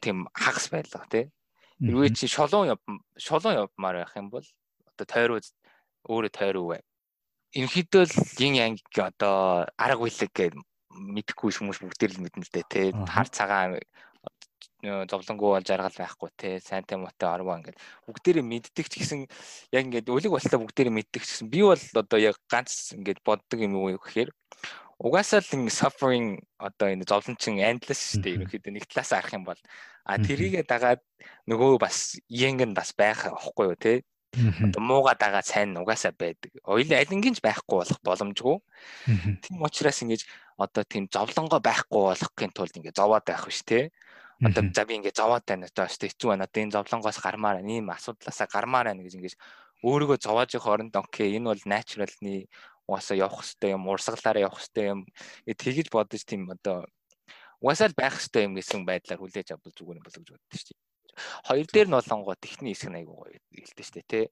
[0.00, 1.28] тийм хагас байлгаа те.
[1.76, 2.72] Хэрвээ чи шолон
[3.20, 4.46] шолон явмаар байх юм бол
[4.88, 5.44] одоо тойруу
[6.08, 6.80] өөрөө тойруу бай.
[7.52, 10.56] Ерөнхийдөө л yin yang одоо арга үйлэг гэж
[10.92, 12.86] мэдэхгүй хүмүүс бүгд л мэднэ л дээ тий.
[12.92, 13.80] Хар цагаан
[14.82, 16.60] зовлонгоо бол жаргал байхгүй те.
[16.60, 17.78] Сайнтай муутай орвоо ингээд.
[18.06, 19.30] Бүгдээрээ мэддэг ч гэсэн
[19.70, 23.58] яг ингээд өлег болтоо бүгдээрээ мэддэг ч гэсэн би бол одоо яг ганц ингээд боддог
[23.62, 24.34] юм уу гэхээр
[24.98, 28.34] угаасаа л ингэ suffering одоо энэ зовлончин endless шүү дээ.
[28.42, 29.60] Ерөнхийдөө нэг талаас арах юм бол.
[30.02, 31.02] А тэрийгэ дагаад
[31.46, 36.56] нөгөө бас янг нь бас байх аахгүй юу те Одоо мууга дагаа сайн угаасаа байдаг.
[36.64, 38.56] Ойлын алингийн ч байхгүй болох боломжгүй.
[39.44, 40.24] Тийм учраас ингэж
[40.56, 43.92] одоо тийм зовлонгоо байхгүй болохын тулд ингэ зовоод байх биш те.
[44.40, 46.48] Одоо за би ингэ зовоод байна одоо шүү дээ хэцүү байна.
[46.48, 47.72] Одоо энэ зовлонгоос гармаар байна.
[47.76, 49.34] Ийм асуудлаасаа гармаар байна гэж ингэж
[49.84, 52.48] өөрийгөө зовоож явах оронд окей энэ бол naturalны
[52.88, 55.00] угаасаа явах хэвээр юм урсгалаараа явах хэвээр юм
[55.44, 56.88] тэгэж бодож тийм одоо
[57.60, 60.72] угаасаа л байх хэвээр юм гэсэн байдлаар хүлээж авбал зүгээр юм болов гэж боддоо шүү
[60.72, 60.91] дээ.
[61.46, 64.26] Хоёр дээр нь болонгоо техникийн хэсэг нь айгуу гоё хэлдэг шүү дээ тий.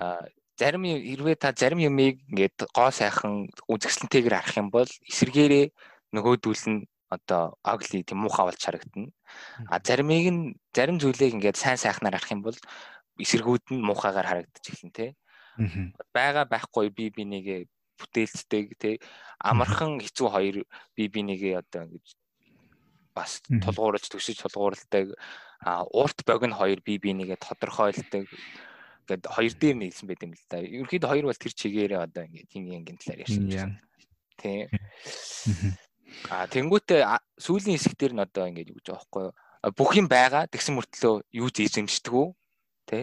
[0.00, 0.24] Аа
[0.56, 5.66] зарим хэрвээ та зарим юмыг ингээд гоо сайхан үзэсгэлэнтэйгээр харах юм бол эсэргээрээ
[6.16, 6.80] нөгөөдүүл нь
[7.12, 9.12] одоо ugly тийм муухай болж харагдана.
[9.68, 12.58] А заримыг нь зарим зүйлийг ингээд сайн сайхнаар харах юм бол
[13.20, 15.10] эсэргүүд нь муухайгаар харагдаж эхэлнэ тий.
[16.12, 17.68] Бага байхгүй би бинийгээ
[18.00, 18.94] бүтээлцдэг тий
[19.40, 20.56] амархан хэцүү хоёр
[20.96, 22.06] би бинийгээ одоо ингэж
[23.16, 25.16] бас тулгуурлаж төшиж тулгуурладаг
[25.90, 28.28] урт богино хоёр бие бинийгээ тодорхойлдог
[29.08, 30.60] гэд хоёр дээр нийлсэн байт юм л да.
[30.60, 33.80] Ерөнхийдөө хоёр бол тэр чигээрээ одоо ингээд хин янгийн талаар ярьсан байна.
[34.36, 34.68] Тий.
[36.30, 37.02] А тэнгуүтээ
[37.38, 39.34] сүүлийн хэсэг дээр нь одоо ингээд юу гэж байхгүй юу?
[39.72, 42.28] Бүх юм байгаа тэгсэн мөртлөө юу ч эзэмшдэг үү?
[42.90, 43.02] Тий.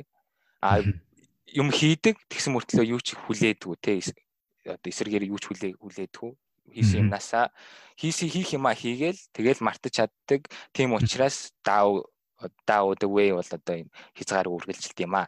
[0.59, 0.83] А
[1.51, 3.99] юм хийдэг тэгсэн мөртлөө юу ч хүлээдгүй тий.
[4.67, 6.31] Одоо эсэргээр юу ч хүлээ хүлээдгүй
[6.71, 7.51] хийсэн юмнасаа
[7.97, 10.47] хийсэн хийх юмаа хийгээл тэгэл мартаж чаддаг.
[10.73, 12.07] Тийм учраас даав
[12.67, 15.27] даав the way бол одоо энэ хязгаар үргэлжилт юм аа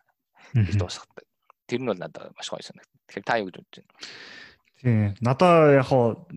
[0.54, 1.26] гэж дуусгадаг.
[1.68, 2.96] Тэр нь бол надад маш гоё санагдав.
[3.10, 3.94] Тэгэхээр та юу гэж бодож байна?
[4.86, 5.16] Тий.
[5.24, 6.28] Надаа яг хоо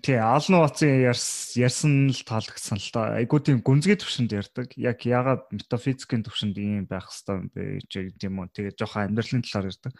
[0.00, 3.18] тий Алн Ватсын ярьсан л таалагдсан л да.
[3.18, 4.72] Айгуу тийм гүнзгий төвшөнд ярьдаг.
[4.78, 8.48] Яг ягаад метафизикийн төвшөнд ийм байх хэвээр бэ гэж юм уу.
[8.48, 9.92] Тэгээ жоохон амьдралын талаар ярьдаг.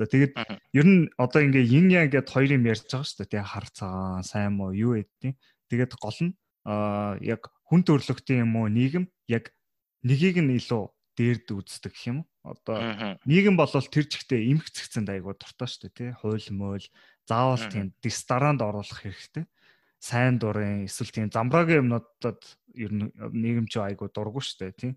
[0.00, 0.32] За тэгээд
[0.72, 3.32] ер нь одоо ингээ yin yang гэд хоёр юм ярьж байгаа шүү дээ.
[3.36, 5.36] Тэгээ хар цагаан, сайн муу юу гэдэг.
[5.68, 6.32] Тэгээд гол нь
[6.64, 9.52] аа яг хүн төрлөختийн юм уу нийгэм яг
[10.00, 10.88] нэгийг нь илүү
[11.20, 12.18] дээрд үздэг гэх юм.
[12.40, 12.80] Одоо
[13.28, 16.10] нийгэм болвол тэр чигтээ эмх цэгцэнд айгуу дуртай шүү дээ тий.
[16.16, 16.86] Хууль мойл
[17.28, 19.44] заавал тийм дистараанд оруулах хэрэгтэй.
[20.00, 22.40] Сайн дурын эсвэл тийм замбрагийн юмнуудад
[22.72, 24.92] ер нь нийгэм чи айгуу дургу шүү дээ тий.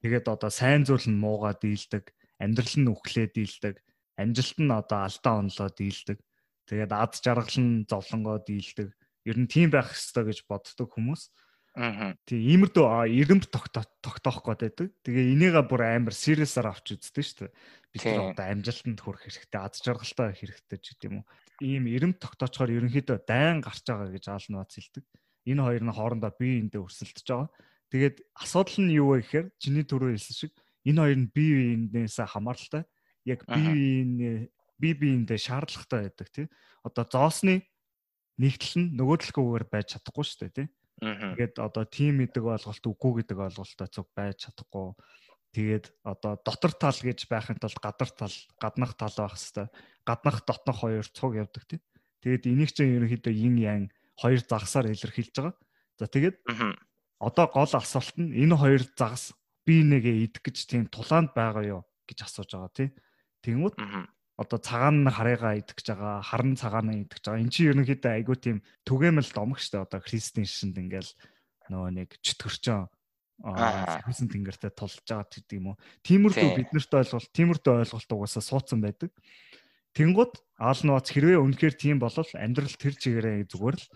[0.00, 2.08] Тэгээд одоо сайн зүйл нь муугаа дийлдэг,
[2.40, 3.76] амьдрал нь үхлээ дийлдэг
[4.20, 6.18] амжилт нь одоо алдаа онлоо дийлдэг.
[6.68, 8.92] Тэгээд ад жаргал нь зовлонгоо дийлдэг.
[9.24, 11.32] Ер нь тийм байх хэрэгтэй гэж боддог хүмүүс.
[11.78, 12.18] Аа.
[12.26, 14.88] Тийм иймэрдүү эрэмб тогтоох гээд байдаг.
[15.06, 17.54] Тэгээ энийгээ бүр амар сериусаар авч үздэг шүү дээ.
[17.94, 21.24] Бид нар одоо амжилтанд хүрэх хэрэгтэй, ад жаргалтай хэрэгтэй ч гэдэм үү.
[21.62, 25.04] Ийм эрэмб тогтоочхоор ерөнхийдөө дайн гарч байгаа гэж аалнаац хэлдэг.
[25.46, 27.50] Энэ хоёр нь хоорондоо бие биендээ өрсөлдөж байгаа.
[27.90, 30.52] Тэгээд асуудал нь юу вэ гэхээр чиний түрүү хэлсэн шиг
[30.86, 31.54] энэ хоёр нь бие
[31.90, 32.82] биенээс хамааралтай
[33.24, 34.48] яг бие
[34.80, 36.46] бие биендээ шаардлагатай байдаг тий.
[36.84, 37.68] Одоо зоосны
[38.40, 40.68] нэгдэл нь нөгөөдөлгүйгээр байж чадахгүй шүү дээ тий.
[41.00, 44.96] Тэгээд одоо тим гэдэг ойлголт үгүй гэдэг ойлголттой цуг байж чадахгүй.
[45.52, 49.68] Тэгээд одоо дотор тал гэж байхын тулд гадар тал, гаднах тал байх хэвээр.
[50.04, 51.80] Гаднах дотнох хоёр цуг явдаг тий.
[52.24, 53.82] Тэгээд энийг чинь ерөнхийдөө yin yang
[54.20, 55.56] хоёр загсаар илэрхийлж байгаа.
[55.96, 56.36] За тэгээд
[57.20, 59.32] одоо гол асуулт нь энэ хоёр загас
[59.64, 62.88] бие нэгээ идэх гэж тийм тулаанд байгаа юу гэж асууж байгаа тий.
[63.44, 63.76] Тэнгүүт
[64.40, 67.44] одоо цагаан харыгаа идэх гэж байгаа, харан цагаанаа идэх гэж байгаа.
[67.44, 71.12] Эн чинь ерөнхийдөө айгүй тийм түгээмэл домог штэ одоо христийн шинд ингээл
[71.68, 72.88] нөгөө нэг чөтгөрчөн
[73.44, 75.80] аа хисэн тэнгэртэй тулж байгаа гэдэг юм уу.
[76.04, 79.12] Тиймэрхүү биднэрт ойлголт, тиймэрхүү ойлголт угаасаа суудсан байдаг.
[79.96, 83.86] Тэнгууд аалнууц хэрвээ үнэхээр тийм болол амьдрал тэр чигээрээ зүгээр л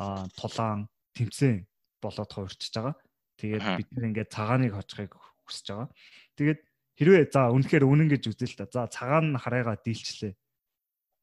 [0.00, 1.64] аа тулаан тэмцээн
[2.00, 2.96] болоод хувирчиж байгаа.
[3.40, 5.16] Тэгээд бид нэг ингээд цагааныг хожихыг
[5.48, 5.88] хүсэж байгаа.
[6.36, 6.60] Тэгээд
[7.00, 8.68] Хэрвээ за үнэхээр үнэн гэж үзэл та.
[8.68, 10.36] За цагаан хараагаа дийлчлээ.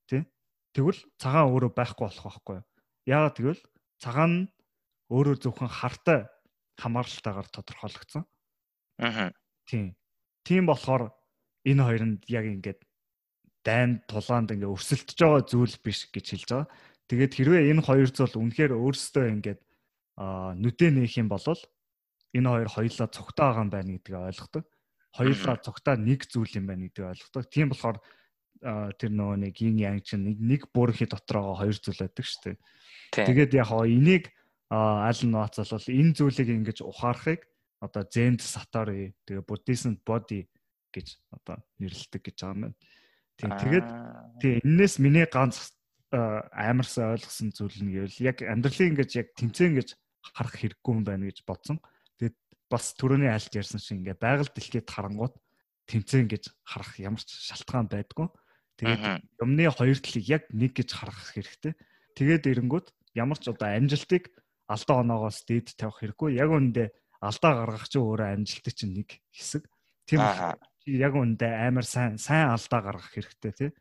[0.10, 0.26] Тэ?
[0.74, 2.66] Тэгвэл цагаан өөрөө байхгүй болох байхгүй юу?
[3.06, 3.64] Яагаад тэгвэл
[4.02, 4.50] цагаан нь
[5.14, 6.26] өөрөө зөвхөн хартай
[6.82, 8.26] хамааралтайгаар тодорхойлогдсон.
[9.06, 9.30] Аа.
[9.70, 9.94] Тийм.
[10.42, 11.14] Тийм болохоор
[11.62, 12.82] энэ хоёронд яг ингээд
[13.62, 16.70] дайн тулаанд ингээ өрсөлдөж байгаа зүйл биш гэж хэлж байгаа.
[17.06, 19.62] Тэгээд хэрвээ энэ хоёр зүйл үнэхээр өөрсдөө ингээд
[20.58, 21.46] нүдэ нээх юм бол
[22.34, 24.66] энэ хоёр хоёулаа цогтой байгаа юм байна гэдгийг ойлгодог.
[25.18, 27.50] Хоёулаа цогтой нэг зүйл юм байна гэдгийг ойлгодог.
[27.50, 27.98] Тийм болохоор
[28.62, 32.58] тэр нөгөө нэг yin yang чинь нэг бүрхий дотор байгаа хоёр зүйл байдаг шүү дээ.
[33.26, 34.34] Тэгээд яг хоо энийг
[34.70, 37.42] аль нь нууц бол энэ зүйлийг ингэж ухаарахыг
[37.82, 40.50] одоо Zen Satori тэгээ Buddhism body
[40.90, 42.78] гэж одоо нэрлэдэг гэж байгаа юм байна.
[43.38, 43.88] Тийм тэгээд
[44.42, 45.78] тийм энээс миний ганц
[46.12, 49.90] амарсаа ойлгосон зүйл нь гэвэл яг амьдралын ингэж яг тэмцээн гэж
[50.34, 51.78] харах хэрэггүй юм байна гэж бодсон.
[52.18, 52.36] Тэгээд
[52.72, 55.36] бас түрүүний айлт ярьсан шиг ингээ байгаль дэлхийд харангууд
[55.88, 58.28] тэмцээн гэж харах ямар ч шалтгаан байдгүй.
[58.78, 59.02] Тэгээд
[59.42, 61.74] юмны хоёр талыг яг нэг гэж харах хэрэгтэй.
[62.14, 64.30] Тэгээд эренгүүд ямар ч одоо амжилтыг
[64.68, 66.36] алдаа оноогоос дээд тавих хэрэггүй.
[66.38, 66.88] Яг үүндээ
[67.24, 69.64] алдаа гаргах чинь өөрөө амжилтын чинь нэг хэсэг.
[70.06, 70.22] Тийм
[70.92, 73.72] яг үүндээ амар сайн сайн алдаа гаргах хэрэгтэй тий.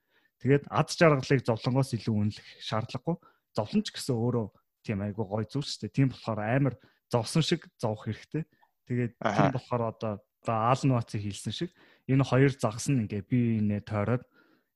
[0.40, 3.16] Тэгээд ад жаргалыг зовлонгоос илүү үнэлэх шаардлагагүй.
[3.52, 4.46] Зовлон ч гэсэн өөрөө
[4.86, 5.96] тийм айгу гой зүйл шүү дээ.
[5.96, 6.74] Тийм болохоор амар
[7.10, 8.46] зовсон шиг зовх хэрэгтэй.
[8.86, 10.12] Тэгээд тийм болохоор одоо
[10.46, 11.70] аал нуацыг хийлсэн шиг
[12.06, 14.24] энэ хоёр загас нь ингээ бие биенээ тойроод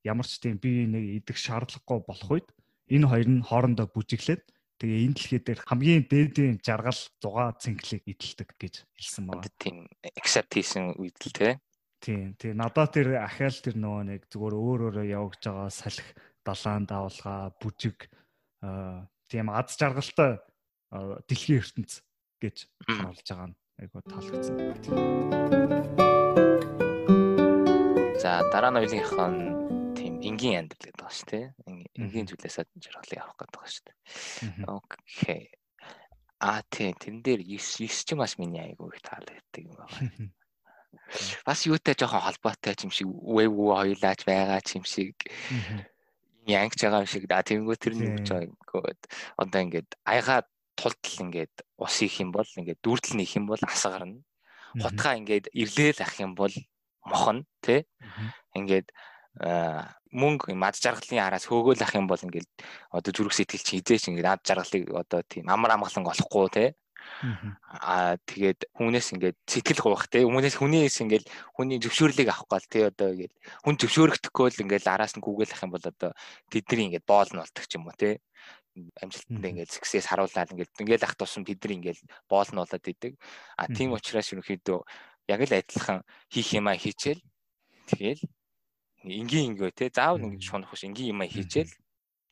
[0.03, 2.49] ямар ч тийм бие биенээ идэх шаардлагагүй болох үед
[2.91, 4.43] энэ хоёр нь хоорондоо бүжиглээд
[4.83, 9.47] тэгээ энэ дэлхий дээр хамгийн дээдийн жаргал зугаа цэнгэлийг идэлдэг гэж хэлсэн байна.
[9.63, 9.87] Тийм
[10.19, 11.55] accept хийсэн үед л тий.
[12.01, 12.33] Тийм.
[12.41, 16.11] Тэгээ надад тэр ахаал тэр нөгөө нэг зүгээр өөр өөрө явагдаж байгаа салхи
[16.43, 18.09] далаан давлгаа бүжиг
[19.29, 20.41] тийм аз жаргалтай
[21.29, 22.01] дэлхийн ертөнц
[22.41, 22.57] гэж
[22.89, 24.57] харуулж байгаа нь айгуу таалагдсан.
[28.21, 29.41] За дараа нь хоёулынх нь
[29.97, 31.47] тийм энгийн амьдрал гэдэг байгаа шүү дээ.
[31.97, 33.97] Энгийн зүйлээс жаргалыг авах гэдэг байгаа шүү дээ.
[34.69, 35.43] Окей.
[36.41, 40.33] А тийм тэн дээр 9 9 ч бас миний айгуу их таалагддаг юм байна.
[41.47, 45.17] бас юутай жоохон холбоотой юм шиг wave хоёулаач байгаа юм шиг
[46.47, 48.57] янгч байгаа юм шиг да тэнгүү тэр нэг жоохон
[49.37, 50.47] одоо ингээд аяга
[50.81, 54.25] тултал ингээд ус их юм бол ингээд дүүртэл нэх юм бол ас гарна
[54.83, 56.55] хутгаа ингээд ирлээл ах юм бол
[57.05, 57.85] мохно тий
[58.57, 58.89] ингээд
[60.11, 62.49] мөнгө мад жаргалын араас хөөгөөл ах юм бол ингээд
[62.97, 66.69] одоо зүрх сэтгэл чи хизээч ингээд ад жаргалыг одоо тийм амар амгалан олохгүй тий
[67.81, 72.91] Аа тэгээд хүнээс ингээд сэтгэл гоох те хүмүүнээс хүнээс ингээд хүний зөвшөөрлийг авах гал те
[72.91, 76.11] одоо ингээд хүн зөвшөөрөгдөхгүй л ингээд араас нь гүгээлэх юм бол одоо
[76.53, 78.21] тэдний ингээд боол нь болдог ч юм уу те
[79.03, 83.19] амжилтанд ингээд сексээс харуулаад ингээд ингээд ах тусам тэдний ингээд боол нь болоод идэг.
[83.59, 84.79] А тийм учраас ерөнхийдөө
[85.31, 85.99] яг л адилхан
[86.31, 87.23] хийх юмаа хийчихэл.
[87.91, 88.23] Тэгэл
[89.05, 90.87] энгийн ингээ те заавал ингэж шунах биш.
[90.87, 91.75] Энгийн юмаа хийчихэл.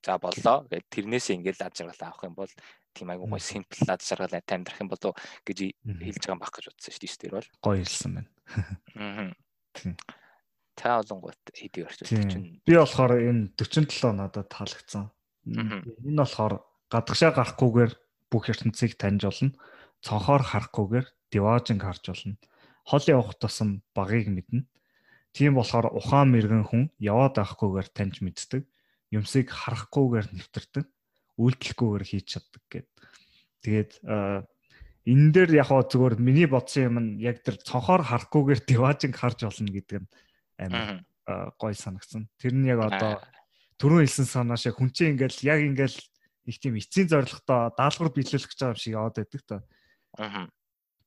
[0.07, 0.67] За боллоо.
[0.71, 2.53] Гэд тэрнээсээ ингээд ад жаргал авах юм бол
[2.95, 6.65] тийм айгуу гой simple ад жаргал амьдрах юм болов гэж хэлж байгаа юм баг гэж
[6.71, 8.31] бодсон шүү дээ тэр бол гоё хэлсэн байна.
[8.95, 9.35] Аа
[10.79, 15.11] та олонгот хэдий орчуулдаг чинь би болохоор энэ 47 надад таалагдсан
[15.49, 16.55] энэ болохоор
[16.93, 17.93] гадагшаа гарахгүйгээр
[18.29, 19.57] бүх ертөнцийг таньж олно.
[20.05, 22.37] Цонхоор харахгүйгээр диважинг харж болно
[22.89, 24.65] хол явах тусам багыг мэднэ.
[25.37, 28.65] Тийм болохоор ухаан мэрэгэн хүн яваад байхгүйгээр таньж мэддэг.
[29.13, 30.87] Юмсыг харахгүйгээр нэвтэрдэг
[31.37, 32.89] үйлдэлгүйгээр хийж чаддаг гэд.
[33.61, 33.93] Тэгээд
[35.05, 39.45] энэ дээр яг хоо зүгээр миний бодсон юм нь яг тэр цонхоор харахгүйгээр диважинг харж
[39.45, 40.09] олно гэдэг нь
[40.57, 41.05] амар
[41.61, 42.33] гой санагдсан.
[42.41, 43.21] Тэр нь яг одоо
[43.79, 45.99] түрүүн хэлсэн санаа шиг хүн чинь ингээл яг ингээл
[46.51, 49.57] их тийм эцсийн зорилготой даалгавар биелүүлэх гэж байгаа юм шиг яваад байдаг та.
[50.19, 50.51] Аа.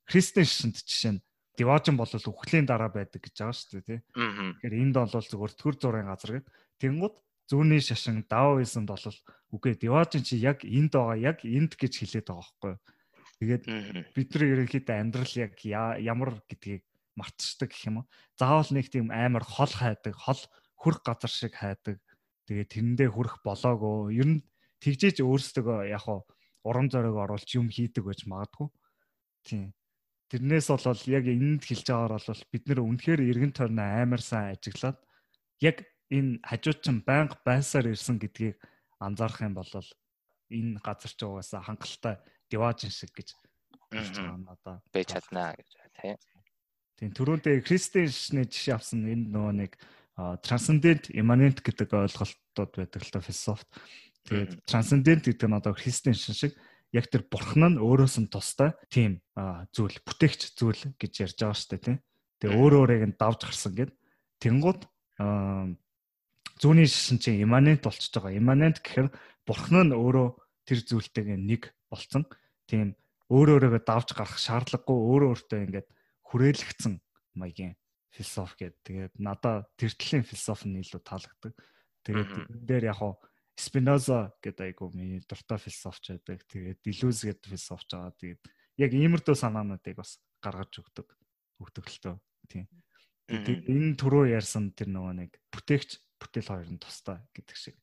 [0.07, 1.23] Христэн шинт жишээ нь
[1.57, 3.99] диважин бол үхлийн дараа байдаг гэж байгаа шүү дээ тий.
[4.15, 6.53] Тэгэхээр энд бол зүгээр төр зургийн газар гэдэг.
[6.79, 7.15] Тэнгууд
[7.51, 9.05] зүүнний шашин даоизмд бол
[9.51, 12.73] үгүй диважин чи яг энд байгаа яг энд гэж хэлээд байгаа байхгүй.
[13.41, 13.63] Тэгээд
[14.15, 16.85] бид нар ерөнхийдөө амьдрал яг ямар гэдгийг
[17.19, 18.09] мартчихдаг гэх юм уу.
[18.39, 20.39] Заавал нэг тийм амар хол хайдаг, хол
[20.79, 21.99] хөрх газар шиг хайдаг.
[22.47, 24.17] Тэгээд тэрэндээ хүрэх болоогүй.
[24.17, 24.39] Ер нь
[24.81, 26.25] тэгжээж өөрсдөө яг уу
[26.63, 28.67] урам зориг оруулж юм хийдэг байж магадгүй.
[29.45, 29.73] Тийм.
[30.29, 34.97] Тэрнээс бол яг энд хэлж байгаагаар бол бид нэр үнэхээр эргэн тойрноо амар сайн ажиглаад
[35.59, 38.55] яг энэ хажууд чинь байнга байсаар ирсэн гэдгийг
[38.99, 39.67] анзаарах юм бол
[40.51, 42.15] энэ газар ч угаасаа хангалттай
[42.47, 43.35] диважин шиг гэж
[43.91, 45.69] хэлж байгаа юм одоо байж чаднаа гэж
[45.99, 46.15] тий.
[46.95, 49.71] Тийм түрүүндээ Кристиан шний жишээ авсан энэ нөгөө нэг
[50.45, 53.67] transcendent immanent гэдэг ойлголтууд байдаг л та философт.
[54.27, 56.53] Тэгээд transcendent гэдэг нь одоо Кристиан шин шиг
[56.91, 59.23] яг тэр бурхан нь өөрөөс нь тустай тийм
[59.71, 61.97] зүйл бүтээгч зүйл гэж ярьж байгаа шүү дээ тийм.
[62.43, 63.91] Тэгээ өөр өөрийг нь давж гарсан гэд.
[64.43, 64.81] Тэнгууд
[66.59, 68.37] зүүнний шишин чинь имманент болчихж байгаа.
[68.37, 69.09] Имманент гэхээр
[69.47, 70.27] бурхан нь өөрөө
[70.67, 72.27] тэр зүйлтэйгээ нэг болцсон.
[72.67, 72.93] Тийм
[73.31, 75.87] өөр өөрөөгөө давж гарах шаардлагагүй өөр өөртөө ингээд
[76.27, 76.93] хүрээлэгдсэн
[77.39, 77.79] маягийн
[78.11, 78.83] философи гэдэг.
[78.83, 81.53] Тэгээд надаа тэр төлөлийн философи нь илүү таалагддаг.
[82.03, 83.15] Тэгээд энэ дээр яг хуу
[83.55, 86.43] Спиноза гэдэг айгу миний дуртай философч байдаг.
[86.47, 88.13] Тэгээд Делюз гэдэг философч байгаа.
[88.19, 88.41] Тэгээд
[88.81, 91.07] яг иймэрдүү санаануудыг бас гаргаж өгдөг.
[91.61, 92.15] Өгдөг л тоо.
[92.49, 92.65] Тийм.
[93.29, 95.89] Тэгээд энэ түрүү ярьсан тэр нөгөө нэг бүтээгч
[96.19, 97.75] бүтээл хоёр нь тустай гэдэг шиг.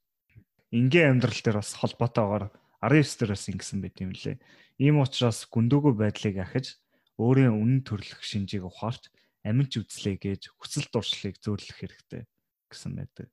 [0.75, 2.53] Ингийн амьдрал дээр бас холбоотойгоор
[2.85, 4.37] 19 дээрээс ингэсэн байт юм лээ.
[4.77, 6.77] Ийм учраас гүндүүгөө байдлыг ахиж
[7.17, 9.09] өөрийн үнэн төрлөх шинжийг ухаарч
[9.45, 12.23] аминч үзлээ гэж хүсэл дуршлыг зөөрлөх хэрэгтэй
[12.71, 13.29] гэсэн байдаг.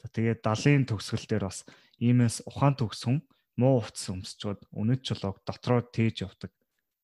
[0.00, 1.68] За тэгээд 70-ын төгсгөл дээр бас
[2.00, 3.20] иймээс ухаан төгс хүн
[3.60, 6.52] муу утас өмсчод үнэт чулууг дотроо тээж явдаг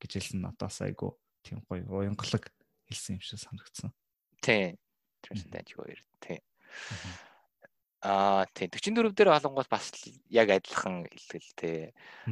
[0.01, 2.49] гэж хэлсэн надаас айгу тийм гоё уянгалаг
[2.89, 3.93] хэлсэн юм шиг санагдсан.
[4.41, 4.81] Тий.
[5.21, 5.85] Тэрсэнтэй юу
[6.25, 6.41] тий.
[8.01, 9.93] Аа тий 44 дээр олонгоос бас
[10.31, 11.79] яг адилхан хэлгэл тий.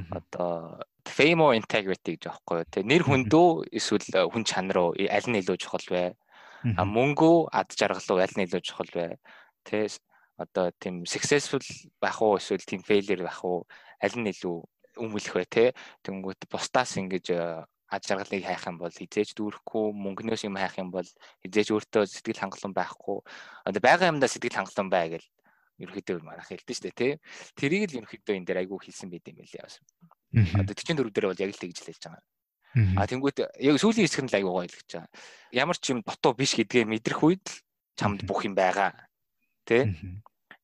[0.09, 2.83] Одоо fame or integrity гэж аахгүй тий.
[2.83, 6.17] Нэр хүндөө эсвэл хүн чанар уу аль нь илүү чухал вэ?
[6.81, 8.23] А мөнгө ад жаргал уу?
[8.25, 9.21] Аль нь илүү чухал вэ?
[9.69, 9.89] Тий
[10.37, 11.63] одоо тийм successful
[12.01, 12.41] байх уу?
[12.41, 13.67] Эсвэл тийм failure байх уу?
[14.01, 14.57] Аль нь илүү
[14.99, 15.65] өмөлөх вэ те
[16.07, 20.91] тэнгүүт бусдаас ингэж э, ад жаргалыг хайх юм бол хизээж дүүрэхгүй мөнгнөөс юм хайх юм
[20.95, 21.07] бол
[21.43, 23.19] хизээж өөртөө сэтгэл хангалуун байхгүй.
[23.67, 25.27] Одоо байгаа юмдаа сэтгэл хангалуун бай гэл
[25.83, 27.13] ерөөхдөө манайх хэлдэг шүү дээ тий
[27.59, 29.77] тэрийг л ерөөхдөө энэ дээр айгүй хэлсэн байт юм байлээ бас
[30.35, 32.23] одоо 44 дээр бол яг л тэгж л хэлж байгаа
[32.75, 35.11] А тэнгуут яг сүүлийн хэсэг нь л аягүй гоё л гэж байгаа.
[35.55, 37.63] Ямар ч юм дутуу биш гэдгээ мэдрэх үед л
[37.95, 38.91] чамд бүх юм байгаа.
[39.63, 39.95] Тэ?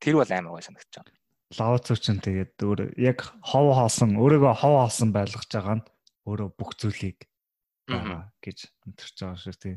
[0.02, 1.14] Тэр бол амар гой санагдаж байна.
[1.54, 5.86] Лаоцо ч тэгээд өөр яг хов хаалсан өөрийгөө хов хаалсан байлгаж байгаа нь
[6.26, 7.30] өөрөө бүх зүйлийг
[7.86, 8.58] байгаа гэж
[8.90, 9.76] мэдэрч байгаа шүү тий.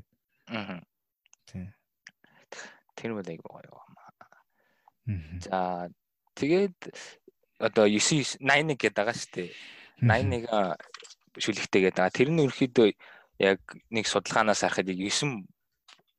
[0.50, 0.82] Аа.
[1.46, 1.70] Тий.
[2.98, 3.94] Тэр бол айгүй гоё юм.
[5.46, 5.86] За
[6.34, 6.82] тэгээд
[7.62, 9.52] одоо 9 81 гэдэг байгаа шүү дээ.
[10.02, 10.78] 81
[11.38, 12.18] шүлэгтэй гэдэг байгаа.
[12.18, 12.88] Тэр нь ерөөхдөө
[13.42, 15.46] яг нэг судалгаанаас харахад 9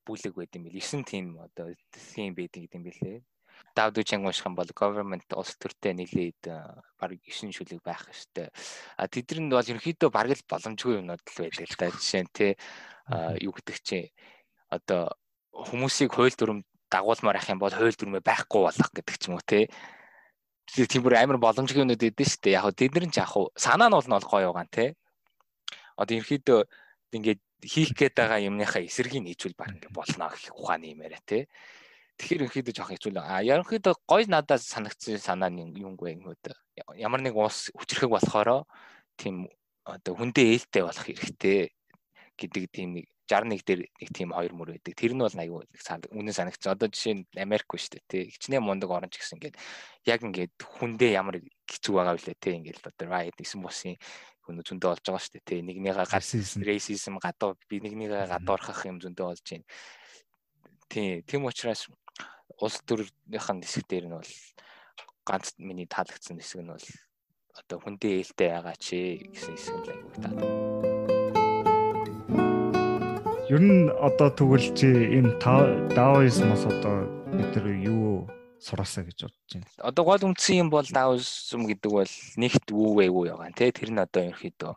[0.07, 0.79] бүлэг байд юм бил.
[0.79, 3.19] 9 тийм одоо тийм байдаг юм билээ
[3.75, 6.43] давдуучинг унших юм бол government улс төртэй нийлээд
[6.99, 8.49] баг 9 шүлэг байх хэрэгтэй.
[8.97, 12.47] А тэдрэнд бол ерөнхийдөө баг л боломжгүй юмнууд л байдаг л та жишээ нь те
[13.43, 14.15] юу гэдэг чинь
[14.71, 15.11] одоо
[15.51, 19.43] хүмүүсийг хууль дүрм дагуулмаар ах юм бол хууль дүрмээ байхгүй болох гэдэг ч юм уу
[19.43, 19.67] те
[20.67, 22.57] тиймэр амар боломжгүй юмнууд өгдөн шүү дээ.
[22.57, 24.87] Яг хөө тэд нар ч яг хөө санаа нь бол нь гоё байгаа те.
[26.01, 26.61] Одоо ерөнхийдөө
[27.15, 31.47] ингээд хийх гээд байгаа юмныхаа эсэргийг нийцүүл баг ингээд болно гэх ухааны юм яриа те.
[32.19, 33.23] Тэгэхээр ерөнхийдөө жоох хэцүү л.
[33.23, 36.55] А ерөнхийдөө гоё надад санагдсан санаа нь юунгүй ингэвд
[36.99, 38.67] ямар нэг уус хүчрэх болохоро
[39.21, 39.47] тийм
[39.85, 41.71] одоо хүндээ ээлтэй болох хэрэгтэй
[42.41, 44.95] гэдэг тийм нэг 61 дээр нэг тийм хоёр мөр байдаг.
[44.95, 46.77] Тэр нь бол аюу үнэн санагцсан.
[46.77, 48.29] Одоо жишээ нь Америк биш үү те.
[48.29, 49.57] Хичнээн мундаг орон ч гэсэн ингээд
[50.05, 52.53] яг ингээд хүндээ ямар хэцүү байгаа вүлээ те.
[52.61, 53.97] Ингээд одоо riot гэсэн бусын
[54.45, 55.57] хүн зөндөө болж байгаа шүү дээ те.
[55.65, 56.05] Нэгнийгээ
[56.69, 59.65] racism гадуу би нэгнийгээ гадуурхах юм зөндөө болж байна.
[60.93, 61.25] Тийм.
[61.25, 61.89] Тийм учраас
[62.61, 64.33] улс төрийнхэн хэсэг дээр нь бол
[65.25, 66.89] ганц миний таалагдсан хэсэг нь бол
[67.57, 70.94] одоо хүндээ ээлтэй байгаа чи гэсэн хэсэг л айгуу таа.
[73.55, 75.39] Ер нь одоо тэгвэл чи энэ
[75.95, 77.07] даоизмос одоо
[77.39, 78.27] бид нар юу
[78.59, 79.71] сураасаа гэж бодож байна.
[79.79, 84.03] Одоо гол үндсэн юм бол даоизм гэдэг бол нэгт вэ үү ягаан тий тэр нь
[84.03, 84.75] одоо ерөөхдөө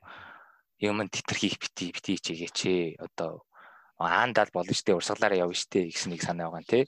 [0.85, 2.59] юм тэтэр хийх бити бити чигээч
[3.01, 3.49] одоо
[3.97, 6.85] аандал болно штэ урсгалаараа явна штэ гэсэн нэг санаа байгаа тий.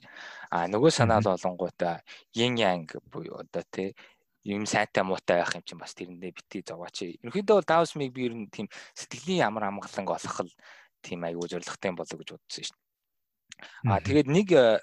[0.54, 2.06] А нөгөө санаа л олонгуудаа
[2.38, 3.98] yin yang буюу одоо тий
[4.46, 7.02] юм сайтай муутай байх юм чинь бас тэрэндээ бити зовооч.
[7.18, 10.54] Ерөнхийдөө бол Даусмиг би ер нь тийм сэтгэлийн ямар амгалан олох л
[11.02, 12.78] тийм айгүй зоригтой болоо гэж бодсон шин.
[13.84, 14.80] А тэгээд нэг э,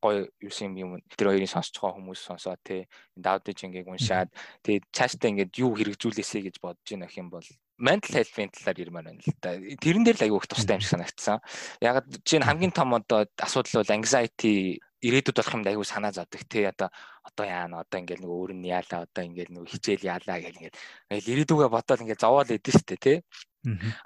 [0.00, 4.32] гоё юусэн юм тэр хоёрын сонсож байгаа хүмүүс сонсоо тий даудижингийг уншаад
[4.64, 7.44] тэгээд цаашдаа ингээд юу хэрэгжүүлээсэй гэж бодож гэх юм бол
[7.76, 9.56] mental health-ийн талаар ярмаар байна л да.
[9.56, 11.38] Тэрэн дээр л аягүй их тустай юм шиг санагдсан.
[11.80, 16.64] Яг чинь хамгийн том одоо асуудал бол anxiety ирээдүйд болох юм аягүй санаа зовдөг тий
[16.68, 16.88] одоо
[17.24, 20.76] одоо яана одоо ингээл нэг өөр нь яалаа одоо ингээл нэг хичээл яалаа гэл ингээд
[21.24, 23.16] ирээдүгээ бодоод ингээд зовоол идэв штэ тий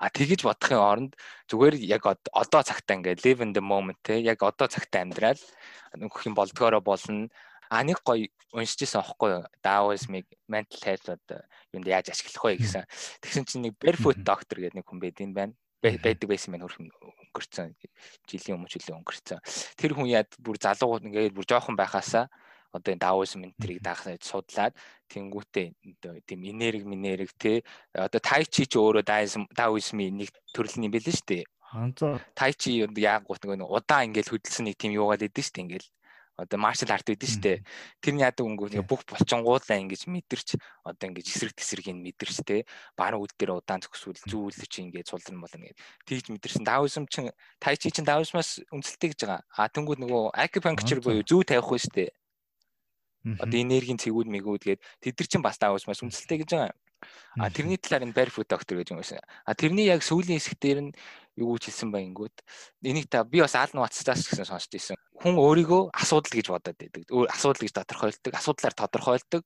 [0.03, 1.13] А тэгэж бодохын оронд
[1.47, 5.39] зүгээр яг одоо цагтаа ингээд live in the moment те яг одоо цагтаа амьдрал
[5.95, 7.31] нөх юм болдгоороо болно
[7.71, 9.45] А нэг гоё уншижсэн аахгүй юу?
[9.65, 11.41] Даоисмыг mental health одоо
[11.73, 12.85] юунд яаж ашиглах вэ гэсэн.
[13.25, 15.55] Тэгсэн чинь нэг barefoot doctor гэдэг нэг хүн байдсан байна.
[15.81, 17.75] байдаг байсан байна хөрхөн өнгөрцөн.
[18.29, 19.41] Жилийн өмнө жилийн өнгөрцөн.
[19.75, 22.29] Тэр хүн яад бүр залуугууд ингээд бүр жоохон байхаасаа
[22.77, 24.75] одоо энэ даоисм энтрийг даахнаа судлаад
[25.13, 25.67] тэнгүүтээ
[26.27, 27.63] тийм энерги минерэг те
[27.95, 29.05] одоо тайчи ч өөрөө
[29.55, 31.45] даоисмын нэг төрөл юм байл шүү дээ.
[32.35, 35.87] Тайчи яг гут нэг удаан ингээд хөдөлсөн нэг тийм юугаад идэв шүү дээ ингээд
[36.37, 37.63] одоо маршал арт байдэн штэ.
[38.03, 42.67] Тэр нь яадаг өнгөө бүх булчингуудаа ингэж мэдэрч одоо ингэж эсрэг тесргийг мэдэрч те
[42.99, 45.79] баруун үд дээр удаан зөксүүл зүүлж ингэж сулран болно гэдэг.
[46.11, 46.67] Тэгж мэдэрсэн.
[46.67, 47.31] Даосм чин
[47.63, 49.47] тайчи чин даосмаас үнэлтэй гэж байгаа.
[49.55, 52.11] А тэнгууд нөгөө акупанкчер буюу зүү тавих ба штэ.
[53.25, 56.77] Одоо энергийн цэгүүд мэгүүд гээд тэд нар чин бас даосмаас үнэлтэй гэж байгаа.
[57.37, 59.21] А тэрний талаар энэ barefoot doctor гэж юм байсан.
[59.45, 60.93] А тэрний яг сүүлийн хэсэг дээр нь
[61.37, 62.37] юу гэж хэлсэн байнгут
[62.85, 64.97] энийг та би бас аалн ватцаас гэсэн сонсч ирсэн.
[65.21, 67.03] Хүн өөрийгөө асуудал гэж бодоод байдаг.
[67.33, 69.43] Асуудал гэж тодорхойлдог, асуудлаар тодорхойлдог.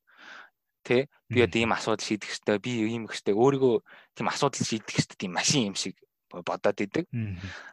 [0.84, 3.34] Тэ би одоо ийм асуудал шийдэх хэрэгтэй, би ийм их хэрэгтэй.
[3.34, 3.74] Өөрийгөө
[4.14, 5.96] тийм асуудал шийдэх хэрэгтэй тийм машин юм шиг
[6.30, 7.06] бодоод идэг.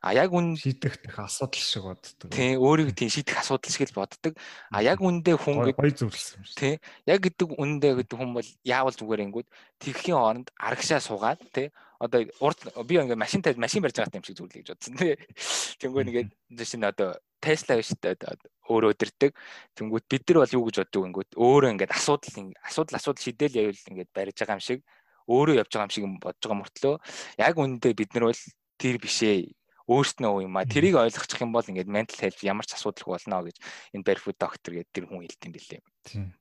[0.02, 2.32] А яг үн шийдэх асуудал шиг боддог.
[2.32, 4.34] Тий, өөрийг тийм шийдэх асуудал шиг л боддог.
[4.72, 6.58] А яг үндэ хүн гой зөвлөсөн юм шиг.
[6.58, 6.74] Тий.
[7.06, 9.48] Яг гэдэг үндэ гэдэг хүн бол яавал зүгээр ингүүд
[9.80, 14.28] тэрхийн хооронд арагшаа суугаад тий одоо урд би ингээ машин тавь машин барьж байгаа юм
[14.28, 15.16] шиг зүйлээ гэж бодсон тий.
[15.80, 17.92] Тэнгүү нэгээд жишээ нь одоо Tesla биш
[18.66, 19.32] өөрөө өдөрдөг.
[19.78, 22.36] Тэнгүүд бид нар бол юу гэж боддог ингүүд өөрөө ингээд асуудал
[22.66, 24.80] асуудал асуудал шийдээл явуул ингээд барьж байгаа юм шиг
[25.30, 26.96] өөрөө явж байгаа юм шиг бодож байгаа мөртлөө
[27.42, 28.42] яг үүндээ бид нар бол
[28.78, 29.38] тэр бишээ
[29.86, 33.58] өөрснөө юм а тэрийг ойлгочих юм бол ингээд mental health ямар ч асуудал болно гэж
[33.94, 35.82] энэ barefoot doctor гэдэг тэр хүн хэлдэм билээ.
[36.10, 36.34] Тийм.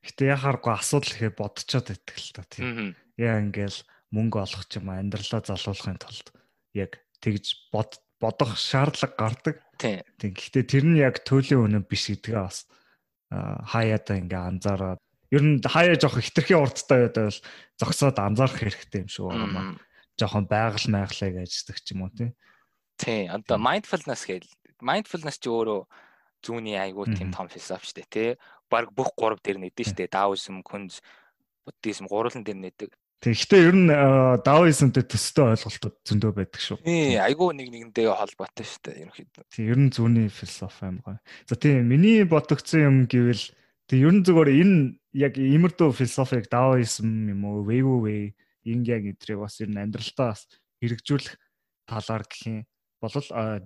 [0.00, 2.96] Гэтэ яхааргүй асуудал ихе бодцоод байдаг л та тийм.
[3.20, 3.78] Яа ингээл
[4.16, 6.26] мөнгө олох ч юм аа амьдралаа залуулахын тулд
[6.72, 9.56] яг тэгж бод бодох шаардлага гардаг.
[9.76, 10.00] Тийм.
[10.16, 12.64] Гэхдээ тэр нь яг төлөв үнэн биш гэдгээ бас
[13.28, 15.00] хаяада ингээ анзаараад
[15.30, 17.40] ер нь хаяа жоох хитрхийн урдтай байдаг бол
[17.80, 19.78] зогсоод анзаарах хэрэгтэй юм шиг байна.
[20.16, 22.30] Жохон байгаль майглаа гэждэг ч юм уу тий.
[22.96, 24.48] Тий, одоо mindfulness гэл
[24.80, 25.80] mindfulness чи өөрөө
[26.44, 28.30] зүүнний айгуу тийм том философи шүү дээ тий.
[28.70, 30.14] Бараг бүх гурав дээр нэдэж шүү дээ.
[30.14, 31.02] Даосм, күнз,
[31.66, 32.90] буддизм гурлан дээр нэдэг.
[33.24, 33.88] Тэгэхдээ ер нь
[34.44, 36.78] даоизмтэй төстэй ойлголтууд зөндөө байдаг шүү.
[36.84, 39.44] Тий, айгуу нэг нэгэндээ холбоотой шүү дээ ерөнхийдөө.
[39.56, 41.16] Тий, ер нь зүүнний философи юм гоё.
[41.48, 43.40] За тий, миний бодогдсон юм гэвэл
[43.86, 44.76] Тэг ер нь зүгээр энэ
[45.14, 48.24] яг имэрдүү философик даоизм юм уу, вэйвүү вэй,
[48.66, 50.50] инг яг эдрийг бас ер нь амьдралтаа бас
[50.82, 51.38] хэрэгжүүлэх
[51.86, 52.58] талаар гэх юм
[52.98, 53.14] бол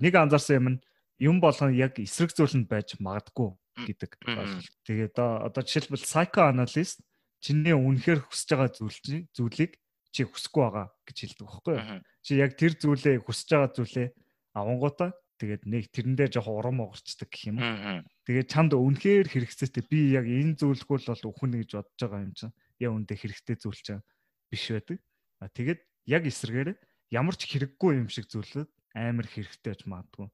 [0.01, 0.79] нэг анзаарсан юм нь
[1.21, 3.57] юм болгон яг эсрэг зүйлэнд байж магадгүй
[3.89, 4.73] гэдэг ойлголт.
[4.85, 7.01] Тэгээд одоо жишээлбэл psychoanalyst
[7.41, 9.73] чиний үнэхээр хүсэж байгаа зүйл зүйлийг
[10.12, 12.01] чи хүсэхгүй байгаа гэж хэлдэг байхгүй юу?
[12.21, 14.09] Чи яг тэр зүйлээ хүсэж байгаа зүйлээ
[14.53, 15.11] авангуудаа
[15.41, 18.05] тэгээд нэг тэрэндээ жоох урам угарчдаг гэх юм уу.
[18.28, 22.32] Тэгээд чамд үнэхээр хэрэгцээтэй би яг энэ зүйлгүй л бол өхөнө гэж бодож байгаа юм
[22.36, 22.55] чинь.
[22.76, 24.05] Яа үндэ хэрэгтэй зүйл чинь
[24.53, 25.01] биш байдаг.
[25.41, 25.80] А тэгээд
[26.12, 26.76] яг эсрэгээр
[27.16, 30.28] ямар ч хэрэггүй юм шиг зүйлүүд амар хэрэгтэй гэж магадгүй.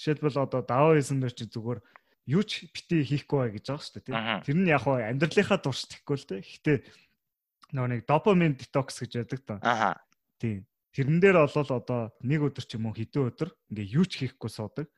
[0.00, 1.80] Жишээлбэл одоо даоизм дээр чи зүгээр
[2.32, 4.46] юу ч бити хийхгүй бай гэж байгаа шүү дээ.
[4.46, 6.40] Тэр нь яг хоо амьдралынхаа турш тэхгүй л дээ.
[6.40, 6.78] Гэхдээ
[7.74, 9.54] нөгөө нэг допамин детокс гэж байдаг та.
[9.60, 9.90] Аха.
[10.38, 10.64] Тийм.
[10.98, 14.50] Тэрэн дээр болол одоо нэг өдөр ч юм уу хэдэн өдөр ингээ юу ч хийхгүй
[14.50, 14.90] суудаг.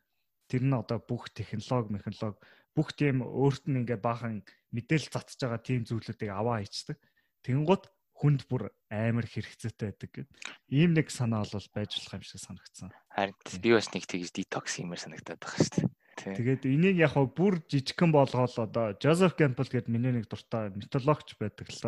[0.49, 2.41] Тэр нь одоо бүх технологи, механологи
[2.73, 4.41] бүх тийм өөрт нь ингээ баахан
[4.73, 6.97] мэдээлэл цацж байгаа тийм зүйлүүдийг аваа хийцдэг.
[7.45, 10.29] Тэнгууд хүнд бүр амар хэрэгцээтэй байдаг гэд.
[10.73, 12.89] Ийм нэг санаа бол байж болох юм шиг санагдсан.
[13.13, 16.00] Харин би бас нэг тэгж детокс юмэр санагдаад байгаа шүү дээ.
[16.17, 21.39] Тэгээд энийг яг хаа бүр жижигхэн болгоол одоо Joseph Campbell гэдэг миний нэг дуртай митологч
[21.41, 21.81] байдаг л.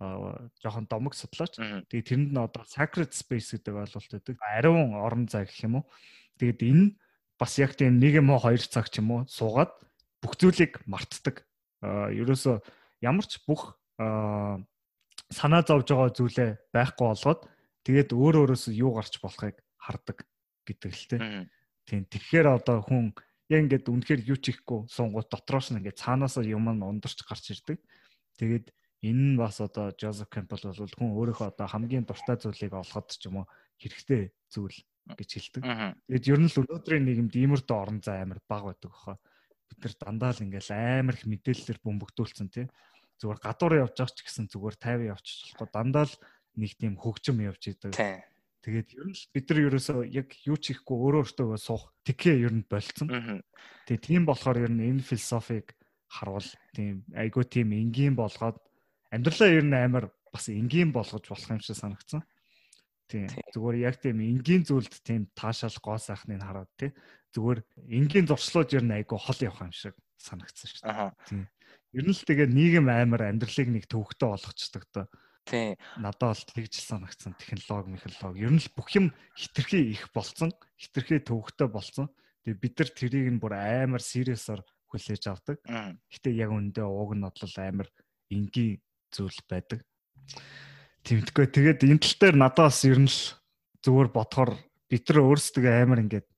[0.00, 1.58] Аа жоохон домог судлаач.
[1.90, 4.36] Тэгээд тэрэнд нь одоо sacred space гэдэг ойлголт байдаг.
[4.40, 5.84] Ариун орон зай гэх юм уу.
[6.40, 6.96] Тэгээд энэ
[7.36, 9.74] бас яг тийм нэг юм уу хоёр цаг ч юм уу суугаад
[10.24, 11.44] бүх зүйлийг мартдаг.
[11.84, 12.64] Аа ерөөсө
[13.04, 17.40] ямар ч бүх санаа зовж байгаа зүйлээ байхгүй болгоод
[17.84, 20.24] тэгээд өөр өөрөөс юу гарч болохыг хардаг
[20.64, 21.04] гэдэг л
[21.84, 22.02] тийм.
[22.08, 23.12] Тэгэхээр одоо хүн
[23.52, 27.52] яг ингээд үнэхээр юу ч ихгүй сунгууд дотроос нь ингээд цаанаасаа юм нь ундарч гарч
[27.52, 27.78] ирдэг.
[28.40, 28.72] Тэгээд
[29.04, 33.28] энэ нь бас одоо Joseph Campbell бол хүн өөрийнхөө одоо хамгийн дуртай зүйлийг олоход ч
[33.28, 34.78] юм уу хэрэгтэй зүйл
[35.12, 35.62] гэж хэлдэг.
[36.08, 39.16] Тэгээд ер нь л өнөөдрийн нийгэмд иймэрдээ орон зай амар бага байдаг хаа.
[39.68, 42.66] Бид нар дандаа л ингээл амар их мэдээлэлээр бөмбөгдүүлсэн тий.
[43.20, 46.14] Зүгээр гадуур явж байгаа ч гэсэн зүгээр 50 явчих болохгүй дандаа л
[46.56, 47.92] нэг тийм хөгжим явж идэг.
[48.64, 52.52] Тэгээд ер нь бид нар ерөөсөө яг юу ч хийхгүй өөрөө өөртөө суух тэкээ ер
[52.56, 53.44] нь болцсон.
[53.84, 55.76] Тэгээд тийм болохоор ер нь энэ философиг
[56.08, 58.56] харвал тийм айгуу тийм энгийн болгоод
[59.12, 62.24] амьдралаа ер нь амар бас энгийн болгож болох юм шиг санагдсан.
[63.04, 66.96] Тийм зүгээр яг тийм энгийн зүйлд тийм таашаал гоо сайхныг хараад тий
[67.36, 67.60] зүгээр
[68.00, 71.12] энгийн зуршлууд ер нь айгуу хол явах юм шиг санагдсан шүү дээ.
[71.28, 71.44] Тийм.
[71.92, 75.06] Ер нь л тэгээ нийгэм амар амьдралыг нэг төвөгтэй болгочдөг доо.
[75.44, 75.76] Тийм.
[76.00, 81.20] Надад бол тэгж санагдсан технологи, механологи ер нь л бүх юм хитрхи их болцсон, хитрхи
[81.20, 82.08] төвөгтэй болцсон.
[82.44, 85.60] Тэгээ бид нар тэрийг нь бүр амар сериусаар хүлээж авдаг.
[86.08, 87.88] Гэтэ яг үндэ ууг нь бодлол амар
[88.32, 88.80] энгийн
[89.12, 89.84] зүйл байдаг.
[91.04, 93.20] Тэмтггүй тэгээд энэ тал дээр надад бас ер нь л
[93.84, 94.56] зүгээр бодохоор
[94.88, 96.28] бид нар өөрсдөө амар ингээд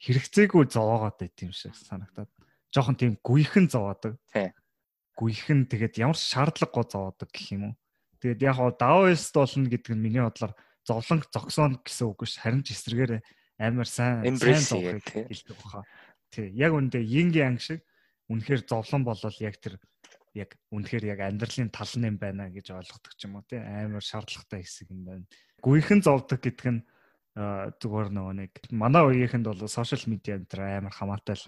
[0.00, 2.32] хэрэгцээгүй зовоогоод байт юм шиг санагдаад.
[2.74, 4.18] жоохон тийм гүйхэн зовоодаг.
[4.34, 4.50] Тий.
[5.14, 7.74] Гүйхэн тэгээд ямар шаардлагагүй зовоодаг гэх юм уу.
[8.24, 10.56] Тэгээд яг хоо даоист болно гэдэг нь миний бодлоор
[10.88, 13.20] зовлон зогсооно гэсэн үг ш харин ч эсрэгээр
[13.60, 15.84] амар сайн сайн зовх хэлдэг баха.
[16.32, 16.48] Тий.
[16.56, 17.80] Яг үндэ йингийн анги шиг
[18.32, 19.76] үнэхээр зовлон болол яг тэр
[20.32, 24.00] яг үнэхээр яг амьдралын тал нь юм байна гэж ойлгодог ч юм уу тий амар
[24.00, 25.24] шаардлагатай хэсэг юм байна.
[25.60, 26.80] Гүйхэн зовдөг гэдэг нь
[27.34, 31.44] зүгээр нөгөө нэг манай үеийнхэнд бол сошиал медиа энэ амар хамаатай л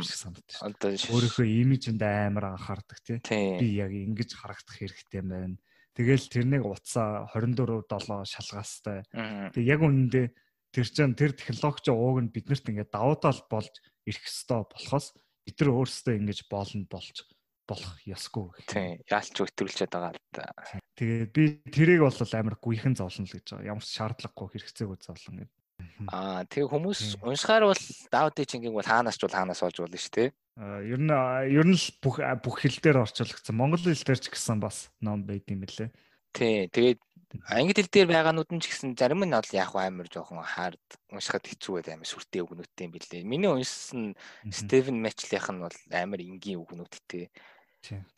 [0.00, 0.96] шиг санагдаж байна.
[1.12, 3.18] Өөрийнхөө имижэнд амар анхаардаг тий.
[3.28, 5.58] Би яг ингэж харагдах хэрэгтэй байна.
[5.94, 9.06] Тэгэл тэрнийг утсаа 24 7 шалгаастай.
[9.54, 10.26] Тэг яг үнэндээ
[10.74, 13.70] тэр чинь тэр технологич ууг нь биднэрт ингээд давуу тал болж
[14.02, 15.14] ирэх ёстой болохоос
[15.46, 17.16] бид нар өөрсдөө ингэж болно болж
[17.64, 18.50] болох ёсгүй.
[18.68, 19.00] Тийм.
[19.06, 20.50] Яалч өтрүүлчихэд байгаа л да.
[20.98, 23.70] Тэгээд би тэрийг бол амар гүйхэн зовлон л гэж байгаа.
[23.72, 25.63] Ямар ч шаардлагагүй хэрэгцээгүй зовлон гэдэг.
[26.10, 30.14] Аа тэгээ хүмүүс уншихаар бол даавд чингийг бол хаанаас ч бол хаанаас олж болно шүү
[30.18, 30.28] дээ.
[30.58, 31.12] Аа ер нь
[31.54, 33.54] ер нь л бүх бүх хэл дээр орчуулагдсан.
[33.54, 35.94] Монгол хэл дээр ч гэсэн бас ном байд юм бэлээ.
[36.34, 36.66] Тий.
[36.66, 36.98] Тэгээд
[37.46, 40.82] англи хэл дээр байгаанууд нь ч гэсэн зарим нь бол яг амар жоохон хард
[41.14, 43.22] уншихад хэцүү байд амар сүртэй үгнүүдтэй юм бэлээ.
[43.22, 44.18] Миний уншсан
[44.50, 47.30] Стивен Мэчлийнх нь бол амар энгийн үгнүүдтэй.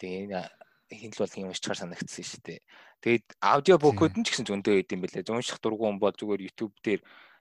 [0.00, 0.48] Тэгээ
[0.92, 2.60] хинл бол юм уучгаар санагдсан шүү дээ.
[3.02, 5.26] Тэгээд аудио букуд нь ч гэсэн зөндөө байд юм бэлээ.
[5.28, 7.00] Унших дургуун бол зүгээр YouTube дээр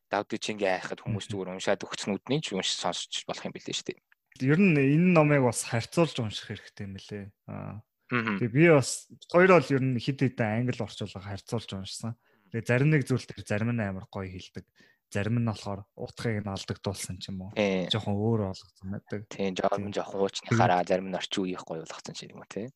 [0.10, 4.00] давд чингээ хайхад хүмүүс зүгээр уншаад өгчнүүдний ч унш сонсч болох юм бэлээ шүү дээ.
[4.46, 7.26] Ер нь энэ номыг бас харьцуулж унших хэрэгтэй юм бэлээ.
[7.50, 7.82] Аа.
[8.12, 12.14] Тэгээ би бас хоёр бол ер нь хид хидэн англи орчуулга харьцуулж уншсан.
[12.54, 14.66] Тэгээ зарим нэг зүйл төр зарим нь амар гоё хэлдэг
[15.10, 17.52] зарим нь болохоор утгыг нь алдагдуулсан ч юм уу.
[17.90, 19.22] Жохон өөр болгосон байдаг.
[19.32, 22.68] Тийм, жоохон жоохон уучнахаараа зарим нь орчин үеих гоё болгосон ч юм уу тий.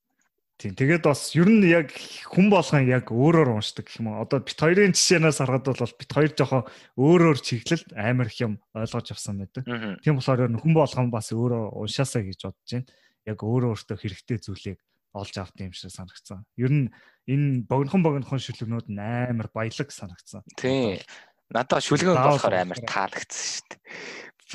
[0.60, 0.76] Тийм.
[0.76, 1.96] Тэгээд бас ер нь яг
[2.28, 4.28] хүн болгон яг өөрөөр уншдаг гэх юм уу.
[4.28, 6.68] Одоо бит хоёрын жишээнээс харахад бол бит хоёр жоохон
[7.00, 9.64] өөрөөр чиглэлд амар их юм ойлгож авсан байдаг.
[10.04, 12.92] Тийм болохоор ер нь хүн болгон бас өөрөө уншаасаа гэж бодож байна.
[13.24, 14.80] Яг өөрөө өөртөө хэрэгтэй зүйлийг
[15.16, 16.44] олж авт юм шиг санагцсан.
[16.60, 16.92] Ер нь
[17.24, 20.44] энэ богинохон богинохон шүлгнүүд амар баялаг санагцсан.
[20.60, 21.00] Тийм.
[21.56, 23.80] Надад шүлгэн болохоор амар таалагдсан шүү дээ.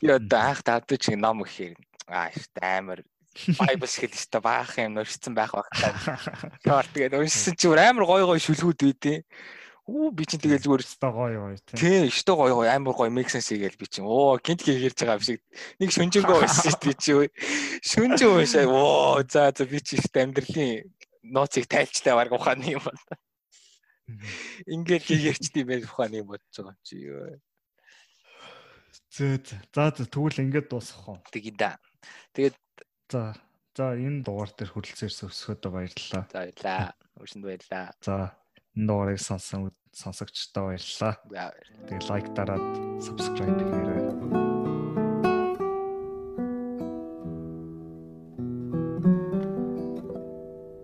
[0.04, 1.80] Би одоо анх давдаг чинь ном ихээр
[2.12, 2.28] аа
[2.60, 3.00] амар
[3.34, 5.90] Bible хэл өстө баах юм уншсан байх багтаа.
[6.94, 9.18] Тэгээд уншсан чинь амар гой гой шүлгүүд үйдээ.
[9.84, 11.76] Оо би чинь тэгэл зүгээр өстө гой гой тий.
[11.76, 15.26] Тий, өстө гой гой амар гой мексенс хийгээл би чинь оо гинт хийгэрж байгаа юм
[15.26, 15.40] шиг
[15.76, 17.12] нэг шүнжэнгөө уншсан шүү дээ чи.
[17.84, 18.64] Шүнжэн уншаа.
[18.70, 20.88] Оо за за би чи өстө амьдралын
[21.26, 23.18] нууцыг тайлчтай баг ухааны юм байна.
[24.64, 27.36] Ингээд хийгэрчт юм байх ухааны бодож байгаа чи юу.
[29.12, 29.36] Зөө
[29.68, 31.18] за за тэгвэл ингээд дуусгах уу.
[31.28, 31.76] Тэгээ да.
[32.32, 32.56] Тэгээд
[33.14, 33.34] за
[33.78, 36.24] за энэ дугаар дээр хүрэлцээрс өсгөөдөө баярлалаа.
[36.26, 36.94] За баярлалаа.
[37.22, 37.86] Өршөнд баярлалаа.
[38.02, 38.14] За
[38.74, 41.14] энэ дугаарыг сонсон сонсогчдоо баярлалаа.
[41.86, 42.66] Тэгээ лайк дараад
[42.98, 44.43] subscribe хийгээрэй.